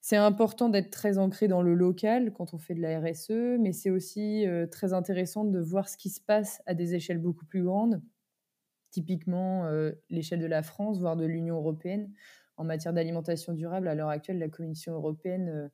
C'est 0.00 0.16
important 0.16 0.68
d'être 0.68 0.90
très 0.90 1.18
ancré 1.18 1.46
dans 1.46 1.62
le 1.62 1.74
local 1.74 2.32
quand 2.32 2.54
on 2.54 2.58
fait 2.58 2.74
de 2.74 2.80
la 2.80 2.98
RSE, 2.98 3.58
mais 3.60 3.72
c'est 3.72 3.90
aussi 3.90 4.46
euh, 4.46 4.66
très 4.66 4.94
intéressant 4.94 5.44
de 5.44 5.60
voir 5.60 5.88
ce 5.88 5.96
qui 5.96 6.10
se 6.10 6.20
passe 6.20 6.60
à 6.66 6.74
des 6.74 6.94
échelles 6.94 7.18
beaucoup 7.18 7.44
plus 7.44 7.62
grandes, 7.62 8.02
typiquement 8.90 9.66
euh, 9.66 9.92
l'échelle 10.10 10.40
de 10.40 10.46
la 10.46 10.62
France, 10.62 10.98
voire 10.98 11.16
de 11.16 11.24
l'Union 11.24 11.56
européenne, 11.56 12.10
en 12.56 12.64
matière 12.64 12.92
d'alimentation 12.92 13.52
durable, 13.52 13.88
à 13.88 13.94
l'heure 13.94 14.08
actuelle, 14.08 14.38
la 14.38 14.48
Commission 14.48 14.92
européenne 14.94 15.48
euh, 15.48 15.68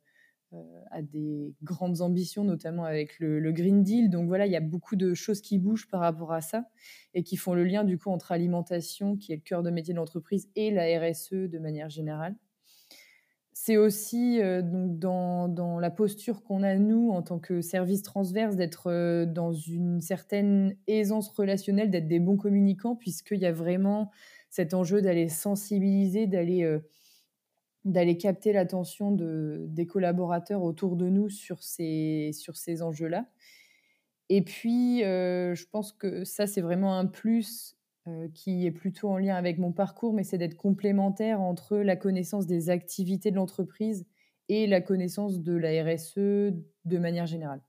euh, 0.53 0.81
a 0.89 1.03
des 1.03 1.53
grandes 1.61 2.01
ambitions, 2.01 2.43
notamment 2.43 2.83
avec 2.83 3.19
le, 3.19 3.51
Green 3.51 3.83
Deal. 3.83 4.09
Donc 4.09 4.27
voilà, 4.27 4.47
il 4.47 4.51
y 4.51 4.55
a 4.55 4.61
beaucoup 4.61 4.95
de 4.95 5.13
choses 5.13 5.41
qui 5.41 5.59
bougent 5.59 5.87
par 5.87 6.01
rapport 6.01 6.33
à 6.33 6.41
ça 6.41 6.65
et 7.13 7.21
qui 7.23 7.37
font 7.37 7.53
le 7.53 7.63
lien 7.63 7.83
du 7.83 7.99
coup 7.99 8.09
entre 8.09 8.31
alimentation, 8.31 9.15
qui 9.15 9.31
est 9.31 9.35
le 9.35 9.41
cœur 9.41 9.61
de 9.61 9.69
métier 9.69 9.93
de 9.93 9.99
l'entreprise, 9.99 10.49
et 10.55 10.71
la 10.71 10.85
RSE 10.99 11.33
de 11.33 11.59
manière 11.59 11.89
générale. 11.89 12.35
C'est 13.53 13.77
aussi 13.77 14.41
euh, 14.41 14.63
donc 14.63 14.97
dans, 14.97 15.49
dans, 15.49 15.79
la 15.79 15.91
posture 15.91 16.43
qu'on 16.43 16.63
a, 16.63 16.75
nous, 16.77 17.11
en 17.11 17.21
tant 17.21 17.37
que 17.37 17.61
service 17.61 18.01
transverse, 18.01 18.55
d'être 18.55 19.25
dans 19.25 19.51
une 19.51 20.01
certaine 20.01 20.75
aisance 20.87 21.29
relationnelle, 21.29 21.91
d'être 21.91 22.07
des 22.07 22.19
bons 22.19 22.37
communicants, 22.37 22.95
puisqu'il 22.95 23.39
y 23.39 23.45
a 23.45 23.51
vraiment 23.51 24.09
cet 24.49 24.73
enjeu 24.73 25.01
d'aller 25.01 25.29
sensibiliser, 25.29 26.27
d'aller 26.27 26.63
euh, 26.63 26.79
d'aller 27.85 28.17
capter 28.17 28.51
l'attention 28.53 29.11
de, 29.11 29.65
des 29.69 29.87
collaborateurs 29.87 30.63
autour 30.63 30.95
de 30.95 31.09
nous 31.09 31.29
sur 31.29 31.63
ces, 31.63 32.31
sur 32.33 32.57
ces 32.57 32.81
enjeux-là. 32.81 33.25
Et 34.29 34.43
puis, 34.43 35.03
euh, 35.03 35.55
je 35.55 35.65
pense 35.65 35.91
que 35.91 36.23
ça, 36.23 36.45
c'est 36.45 36.61
vraiment 36.61 36.97
un 36.97 37.05
plus 37.05 37.77
euh, 38.07 38.27
qui 38.33 38.65
est 38.65 38.71
plutôt 38.71 39.09
en 39.09 39.17
lien 39.17 39.35
avec 39.35 39.57
mon 39.57 39.71
parcours, 39.71 40.13
mais 40.13 40.23
c'est 40.23 40.37
d'être 40.37 40.57
complémentaire 40.57 41.41
entre 41.41 41.77
la 41.77 41.95
connaissance 41.95 42.45
des 42.45 42.69
activités 42.69 43.31
de 43.31 43.37
l'entreprise 43.37 44.05
et 44.49 44.67
la 44.67 44.81
connaissance 44.81 45.41
de 45.41 45.55
la 45.55 45.83
RSE 45.83 46.17
de 46.17 46.97
manière 46.97 47.25
générale. 47.25 47.61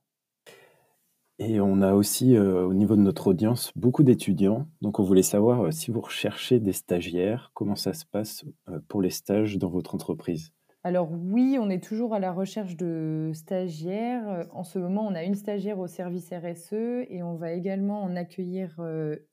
Et 1.43 1.59
on 1.59 1.81
a 1.81 1.95
aussi, 1.95 2.37
euh, 2.37 2.67
au 2.67 2.75
niveau 2.75 2.97
de 2.97 3.01
notre 3.01 3.29
audience, 3.29 3.73
beaucoup 3.75 4.03
d'étudiants. 4.03 4.69
Donc, 4.83 5.01
on 5.01 5.03
voulait 5.03 5.23
savoir 5.23 5.63
euh, 5.63 5.71
si 5.71 5.91
vous 5.91 6.03
recherchez 6.03 6.61
des 6.61 6.75
stagiaires, 6.75 7.51
comment 7.55 7.77
ça 7.77 7.95
se 7.95 8.05
passe 8.05 8.45
euh, 8.69 8.79
pour 8.89 9.01
les 9.01 9.09
stages 9.09 9.57
dans 9.57 9.71
votre 9.71 9.95
entreprise? 9.95 10.53
Alors 10.85 11.11
oui, 11.11 11.57
on 11.59 11.71
est 11.71 11.83
toujours 11.83 12.13
à 12.15 12.19
la 12.19 12.31
recherche 12.31 12.77
de 12.77 13.31
stagiaires. 13.33 14.47
En 14.53 14.65
ce 14.65 14.79
moment, 14.79 15.07
on 15.07 15.15
a 15.15 15.25
une 15.25 15.35
stagiaire 15.35 15.79
au 15.79 15.87
service 15.87 16.31
RSE 16.31 16.75
et 17.09 17.23
on 17.23 17.37
va 17.37 17.53
également 17.53 18.03
en 18.03 18.17
accueillir 18.17 18.81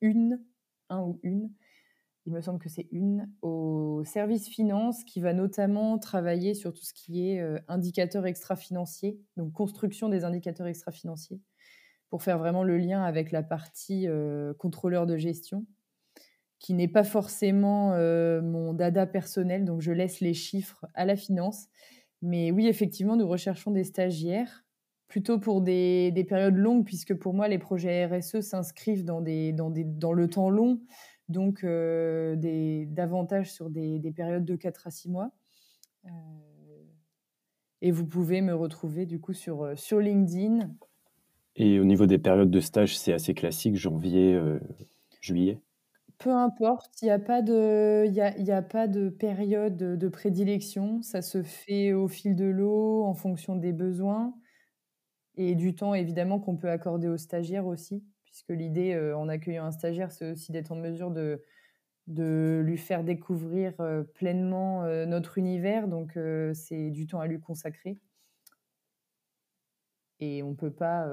une, 0.02 0.42
un 0.90 1.02
ou 1.04 1.22
une, 1.24 1.50
il 2.26 2.34
me 2.34 2.42
semble 2.42 2.60
que 2.60 2.68
c'est 2.68 2.90
une, 2.92 3.32
au 3.42 4.04
service 4.04 4.50
finance 4.50 5.06
qui 5.06 5.22
va 5.22 5.32
notamment 5.32 5.98
travailler 5.98 6.54
sur 6.54 6.74
tout 6.74 6.84
ce 6.84 6.94
qui 6.94 7.30
est 7.30 7.42
indicateurs 7.70 8.26
extra-financiers, 8.26 9.18
donc 9.38 9.54
construction 9.54 10.10
des 10.10 10.26
indicateurs 10.26 10.68
extra-financiers 10.68 11.40
pour 12.10 12.24
faire 12.24 12.38
vraiment 12.38 12.64
le 12.64 12.78
lien 12.78 13.04
avec 13.04 13.32
la 13.32 13.44
partie 13.44 14.08
euh, 14.08 14.54
contrôleur 14.54 15.06
de 15.06 15.18
gestion, 15.18 15.66
qui 16.60 16.74
n'est 16.74 16.88
pas 16.88 17.04
forcément 17.04 17.94
euh, 17.94 18.42
mon 18.42 18.74
dada 18.74 19.06
personnel, 19.06 19.66
donc 19.66 19.82
je 19.82 19.92
laisse 19.92 20.22
les 20.22 20.34
chiffres 20.34 20.86
à 20.94 21.06
la 21.06 21.16
finance. 21.16 21.68
Mais 22.22 22.52
oui, 22.52 22.68
effectivement, 22.68 23.16
nous 23.16 23.28
recherchons 23.28 23.72
des 23.72 23.84
stagiaires, 23.84 24.66
plutôt 25.08 25.40
pour 25.40 25.62
des, 25.62 26.26
périodes 26.28 26.58
longues, 26.58 26.86
puisque 26.86 27.14
pour 27.14 27.34
moi, 27.34 27.48
les 27.48 27.60
projets 27.60 28.06
RSE 28.06 28.42
s'inscrivent 28.42 29.06
dans, 29.06 29.20
le 29.20 30.26
temps 30.28 30.50
long, 30.50 30.80
donc 31.30 31.64
euh, 31.64 32.36
davantage 32.88 33.52
sur 33.52 33.70
des, 33.70 34.14
périodes 34.16 34.46
de 34.46 34.56
4 34.56 34.88
à 34.88 34.92
6 34.92 35.10
mois. 35.10 35.32
Et 37.82 37.92
vous 37.92 38.08
pouvez 38.08 38.42
me 38.42 38.56
retrouver 38.56 39.06
du 39.06 39.20
coup 39.20 39.34
sur 39.34 39.76
LinkedIn. 40.00 40.72
Et 41.58 41.80
au 41.80 41.84
niveau 41.84 42.06
des 42.06 42.20
périodes 42.20 42.50
de 42.52 42.60
stage, 42.62 42.98
c'est 42.98 43.12
assez 43.12 43.34
classique, 43.34 43.76
janvier, 43.76 44.40
juillet 45.22 45.60
peu 46.20 46.32
importe, 46.32 47.02
il 47.02 47.06
n'y 47.06 47.12
a 47.12 47.20
pas 47.20 47.42
de 47.42 48.06
y 48.10 48.52
a 48.52 48.62
pas 48.62 48.88
de 48.88 49.10
période, 49.10 49.78
de 49.78 50.10
prédilection. 50.10 51.02
Ça 51.04 51.22
se 51.22 51.44
fait 51.44 51.94
au 51.94 52.08
fil 52.08 52.36
de 52.36 52.46
l'eau, 52.46 53.04
en 53.04 53.14
fonction 53.14 53.56
des 53.56 53.72
besoins 53.74 54.34
et 55.38 55.56
du 55.56 55.76
temps 55.76 55.94
évidemment 55.94 56.40
qu'on 56.40 56.58
peut 56.58 56.70
accorder 56.70 57.08
aux 57.08 57.18
stagiaires 57.18 57.68
aussi, 57.68 58.04
puisque 58.26 58.50
l'idée, 58.50 58.94
euh, 58.94 59.16
en 59.18 59.30
accueillant 59.30 59.66
un 59.66 59.72
stagiaire, 59.72 60.12
c'est 60.12 60.32
aussi 60.32 60.52
d'être 60.52 60.72
en 60.72 60.76
mesure 60.76 61.12
de 62.08 62.62
lui 62.66 62.78
faire 62.78 63.04
découvrir, 63.04 63.74
euh, 63.80 64.04
pleinement, 64.04 64.84
euh, 64.84 65.06
notre 65.06 65.38
univers 65.38 65.88
donc 65.88 66.18
c'est 66.54 66.90
du 66.92 67.08
temps 67.08 67.20
à 67.20 67.28
lui 67.28 67.40
consacrer. 67.40 67.98
Et 70.20 70.42
on 70.42 70.56
peut 70.56 70.72
pas, 70.72 71.08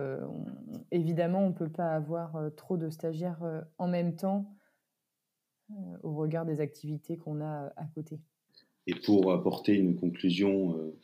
évidemment, 0.90 1.44
on 1.44 1.52
peut 1.52 1.70
pas 1.70 1.94
avoir, 1.94 2.38
trop 2.56 2.78
de 2.78 2.88
stagiaires, 2.88 3.64
en 3.76 3.86
même 3.86 4.16
temps 4.16 4.56
au 6.02 6.14
regard 6.14 6.46
des 6.46 6.60
activités 6.60 7.16
qu'on 7.16 7.40
a 7.40 7.72
à 7.76 7.84
côté. 7.94 8.20
Et 8.86 8.94
pour 8.94 9.32
apporter 9.32 9.74
une 9.74 9.96
conclusion 9.96 10.76
euh, 10.76 10.98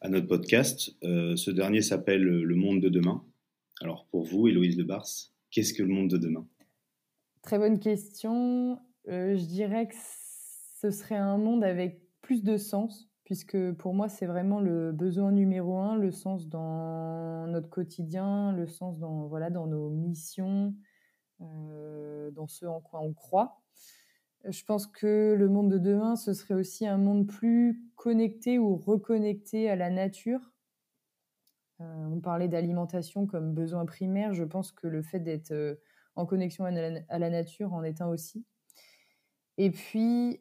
à 0.00 0.08
notre 0.08 0.28
podcast, 0.28 0.96
euh, 1.02 1.34
ce 1.34 1.50
dernier 1.50 1.82
s'appelle 1.82 2.22
Le 2.22 2.54
monde 2.54 2.80
de 2.80 2.88
demain. 2.88 3.24
Alors 3.80 4.06
pour 4.06 4.22
vous, 4.22 4.46
Héloïse 4.46 4.76
de 4.76 4.84
Bars, 4.84 5.06
qu'est-ce 5.50 5.74
que 5.74 5.82
le 5.82 5.88
monde 5.88 6.10
de 6.10 6.16
demain? 6.16 6.46
Très 7.42 7.58
bonne 7.58 7.80
question. 7.80 8.78
Euh, 9.08 9.36
je 9.36 9.44
dirais 9.46 9.88
que 9.88 9.96
ce 10.80 10.90
serait 10.92 11.16
un 11.16 11.36
monde 11.36 11.64
avec 11.64 12.02
plus 12.22 12.44
de 12.44 12.56
sens, 12.56 13.10
puisque 13.24 13.72
pour 13.72 13.94
moi, 13.94 14.08
c'est 14.08 14.26
vraiment 14.26 14.60
le 14.60 14.92
besoin 14.92 15.32
numéro 15.32 15.78
un, 15.78 15.96
le 15.96 16.10
sens 16.10 16.48
dans 16.48 17.46
notre 17.46 17.68
quotidien, 17.68 18.52
le 18.52 18.66
sens 18.66 18.98
dans, 18.98 19.26
voilà, 19.26 19.50
dans 19.50 19.66
nos 19.66 19.90
missions, 19.90 20.74
dans 21.40 22.46
ce 22.46 22.66
en 22.66 22.80
quoi 22.80 23.00
on 23.00 23.12
croit. 23.12 23.60
Je 24.46 24.62
pense 24.64 24.86
que 24.86 25.34
le 25.38 25.48
monde 25.48 25.70
de 25.70 25.78
demain, 25.78 26.16
ce 26.16 26.34
serait 26.34 26.54
aussi 26.54 26.86
un 26.86 26.98
monde 26.98 27.26
plus 27.26 27.82
connecté 27.96 28.58
ou 28.58 28.76
reconnecté 28.76 29.70
à 29.70 29.76
la 29.76 29.88
nature. 29.88 30.52
Euh, 31.80 32.06
on 32.12 32.20
parlait 32.20 32.48
d'alimentation 32.48 33.26
comme 33.26 33.54
besoin 33.54 33.86
primaire. 33.86 34.34
Je 34.34 34.44
pense 34.44 34.70
que 34.70 34.86
le 34.86 35.02
fait 35.02 35.20
d'être 35.20 35.52
euh, 35.52 35.76
en 36.14 36.26
connexion 36.26 36.66
à 36.66 36.70
la, 36.70 37.30
nature 37.30 37.72
en 37.72 37.82
est 37.82 38.02
un 38.02 38.08
aussi. 38.08 38.44
Et 39.56 39.70
puis, 39.70 40.40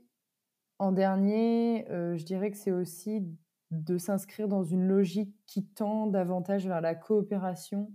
en 0.80 0.92
dernier, 0.92 1.90
euh, 1.92 2.18
je 2.18 2.26
dirais 2.26 2.52
que 2.52 2.58
c'est 2.58 2.72
aussi 2.72 3.24
de 3.72 3.98
s'inscrire 3.98 4.48
dans 4.48 4.64
une 4.64 4.88
logique 4.88 5.34
qui 5.46 5.66
tend 5.66 6.08
davantage 6.08 6.68
vers 6.68 6.82
la 6.82 6.96
coopération 6.96 7.92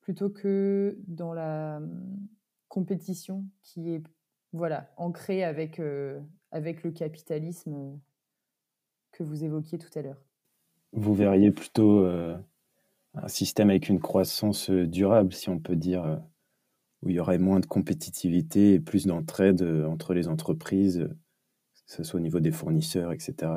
plutôt 0.00 0.30
que 0.30 0.98
dans 1.06 1.32
la 1.32 1.78
hum, 1.78 2.28
compétition 2.68 3.44
qui 3.62 3.94
est 3.94 4.02
voilà, 4.52 4.92
ancré 4.96 5.44
avec, 5.44 5.80
euh, 5.80 6.20
avec 6.50 6.82
le 6.82 6.90
capitalisme 6.90 7.74
euh, 7.74 7.96
que 9.12 9.22
vous 9.22 9.44
évoquiez 9.44 9.78
tout 9.78 9.90
à 9.98 10.02
l'heure. 10.02 10.22
Vous 10.92 11.14
verriez 11.14 11.50
plutôt 11.50 12.04
un 12.04 13.28
système 13.28 13.70
avec 13.70 13.88
une 13.88 13.98
croissance 13.98 14.68
durable, 14.68 15.32
si 15.32 15.48
on 15.48 15.58
peut 15.58 15.76
dire, 15.76 16.20
où 17.00 17.08
il 17.08 17.16
y 17.16 17.18
aurait 17.18 17.38
moins 17.38 17.60
de 17.60 17.66
compétitivité 17.66 18.74
et 18.74 18.80
plus 18.80 19.06
d'entraide 19.06 19.62
entre 19.62 20.12
les 20.12 20.28
entreprises, 20.28 21.08
que 21.86 21.92
ce 21.92 22.02
soit 22.02 22.18
au 22.18 22.22
niveau 22.22 22.40
des 22.40 22.52
fournisseurs, 22.52 23.12
etc. 23.12 23.52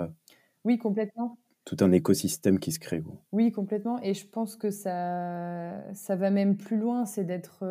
Oui, 0.64 0.78
complètement. 0.78 1.38
Tout 1.64 1.78
un 1.80 1.92
écosystème 1.92 2.60
qui 2.60 2.72
se 2.72 2.80
crée. 2.80 3.04
Oui, 3.32 3.52
complètement. 3.52 4.00
Et 4.04 4.14
je 4.14 4.28
pense 4.28 4.56
que 4.56 4.70
ça, 4.70 5.82
ça 5.94 6.16
va 6.16 6.30
même 6.30 6.58
plus 6.58 6.78
loin, 6.78 7.06
c'est 7.06 7.24
d'être 7.24 7.66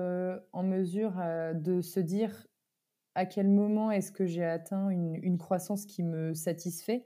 en 0.52 0.62
mesure 0.64 1.14
de 1.54 1.80
se 1.80 2.00
dire 2.00 2.46
à 3.14 3.26
quel 3.26 3.48
moment 3.48 3.90
est-ce 3.90 4.12
que 4.12 4.26
j'ai 4.26 4.44
atteint 4.44 4.90
une, 4.90 5.38
croissance 5.38 5.86
qui 5.86 6.02
me 6.02 6.34
satisfait 6.34 7.04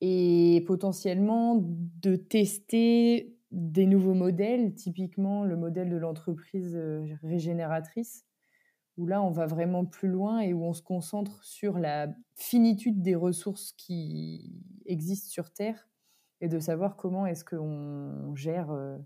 et 0.00 0.62
potentiellement 0.66 1.60
de 1.60 2.16
tester 2.16 3.36
des 3.52 3.86
nouveaux 3.86 4.14
modèles, 4.14 4.74
typiquement 4.74 5.44
le 5.44 5.56
modèle 5.56 5.88
de 5.88 5.96
l'entreprise 5.96 6.74
euh, 6.74 7.06
régénératrice, 7.22 8.26
où 8.96 9.06
là 9.06 9.22
on 9.22 9.30
va 9.30 9.46
vraiment 9.46 9.84
plus 9.84 10.08
loin 10.08 10.40
et 10.40 10.52
où 10.52 10.64
on 10.64 10.72
se 10.72 10.82
concentre 10.82 11.42
sur 11.44 11.78
la 11.78 12.08
finitude 12.36 13.02
des 13.02 13.14
ressources 13.14 13.72
qui 13.72 14.62
existent 14.86 15.30
sur 15.30 15.52
Terre 15.52 15.88
et 16.40 16.48
de 16.48 16.58
savoir 16.58 16.96
comment 16.96 17.26
est-ce 17.26 17.44
qu'on 17.44 18.34
gère 18.34 18.70
euh, 18.70 18.98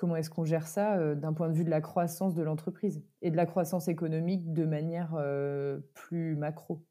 comment 0.00 0.16
est-ce 0.16 0.30
qu'on 0.30 0.44
gère 0.44 0.66
ça 0.66 0.96
euh, 0.96 1.14
d'un 1.14 1.32
point 1.32 1.48
de 1.48 1.54
vue 1.54 1.64
de 1.64 1.70
la 1.70 1.80
croissance 1.80 2.34
de 2.34 2.42
l'entreprise 2.42 3.02
et 3.22 3.30
de 3.30 3.36
la 3.36 3.46
croissance 3.46 3.88
économique 3.88 4.52
de 4.52 4.64
manière 4.64 5.14
euh, 5.14 5.78
plus 5.94 6.36
macro. 6.36 6.82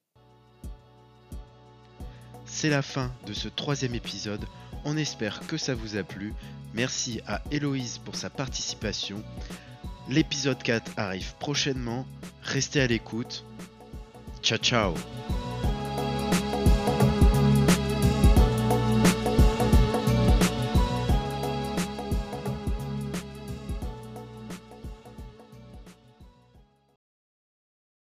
C'est 2.45 2.69
la 2.69 2.81
fin 2.81 3.11
de 3.25 3.33
ce 3.33 3.47
troisième 3.47 3.95
épisode. 3.95 4.45
On 4.85 4.95
espère 4.95 5.45
que 5.47 5.57
ça 5.57 5.75
vous 5.75 5.97
a 5.97 6.03
plu. 6.03 6.33
Merci 6.73 7.21
à 7.27 7.41
Héloïse 7.51 7.97
pour 7.97 8.15
sa 8.15 8.29
participation. 8.29 9.23
L'épisode 10.09 10.61
4 10.63 10.93
arrive 10.97 11.35
prochainement. 11.39 12.05
Restez 12.41 12.81
à 12.81 12.87
l'écoute. 12.87 13.45
Ciao 14.41 14.57
ciao 14.57 14.93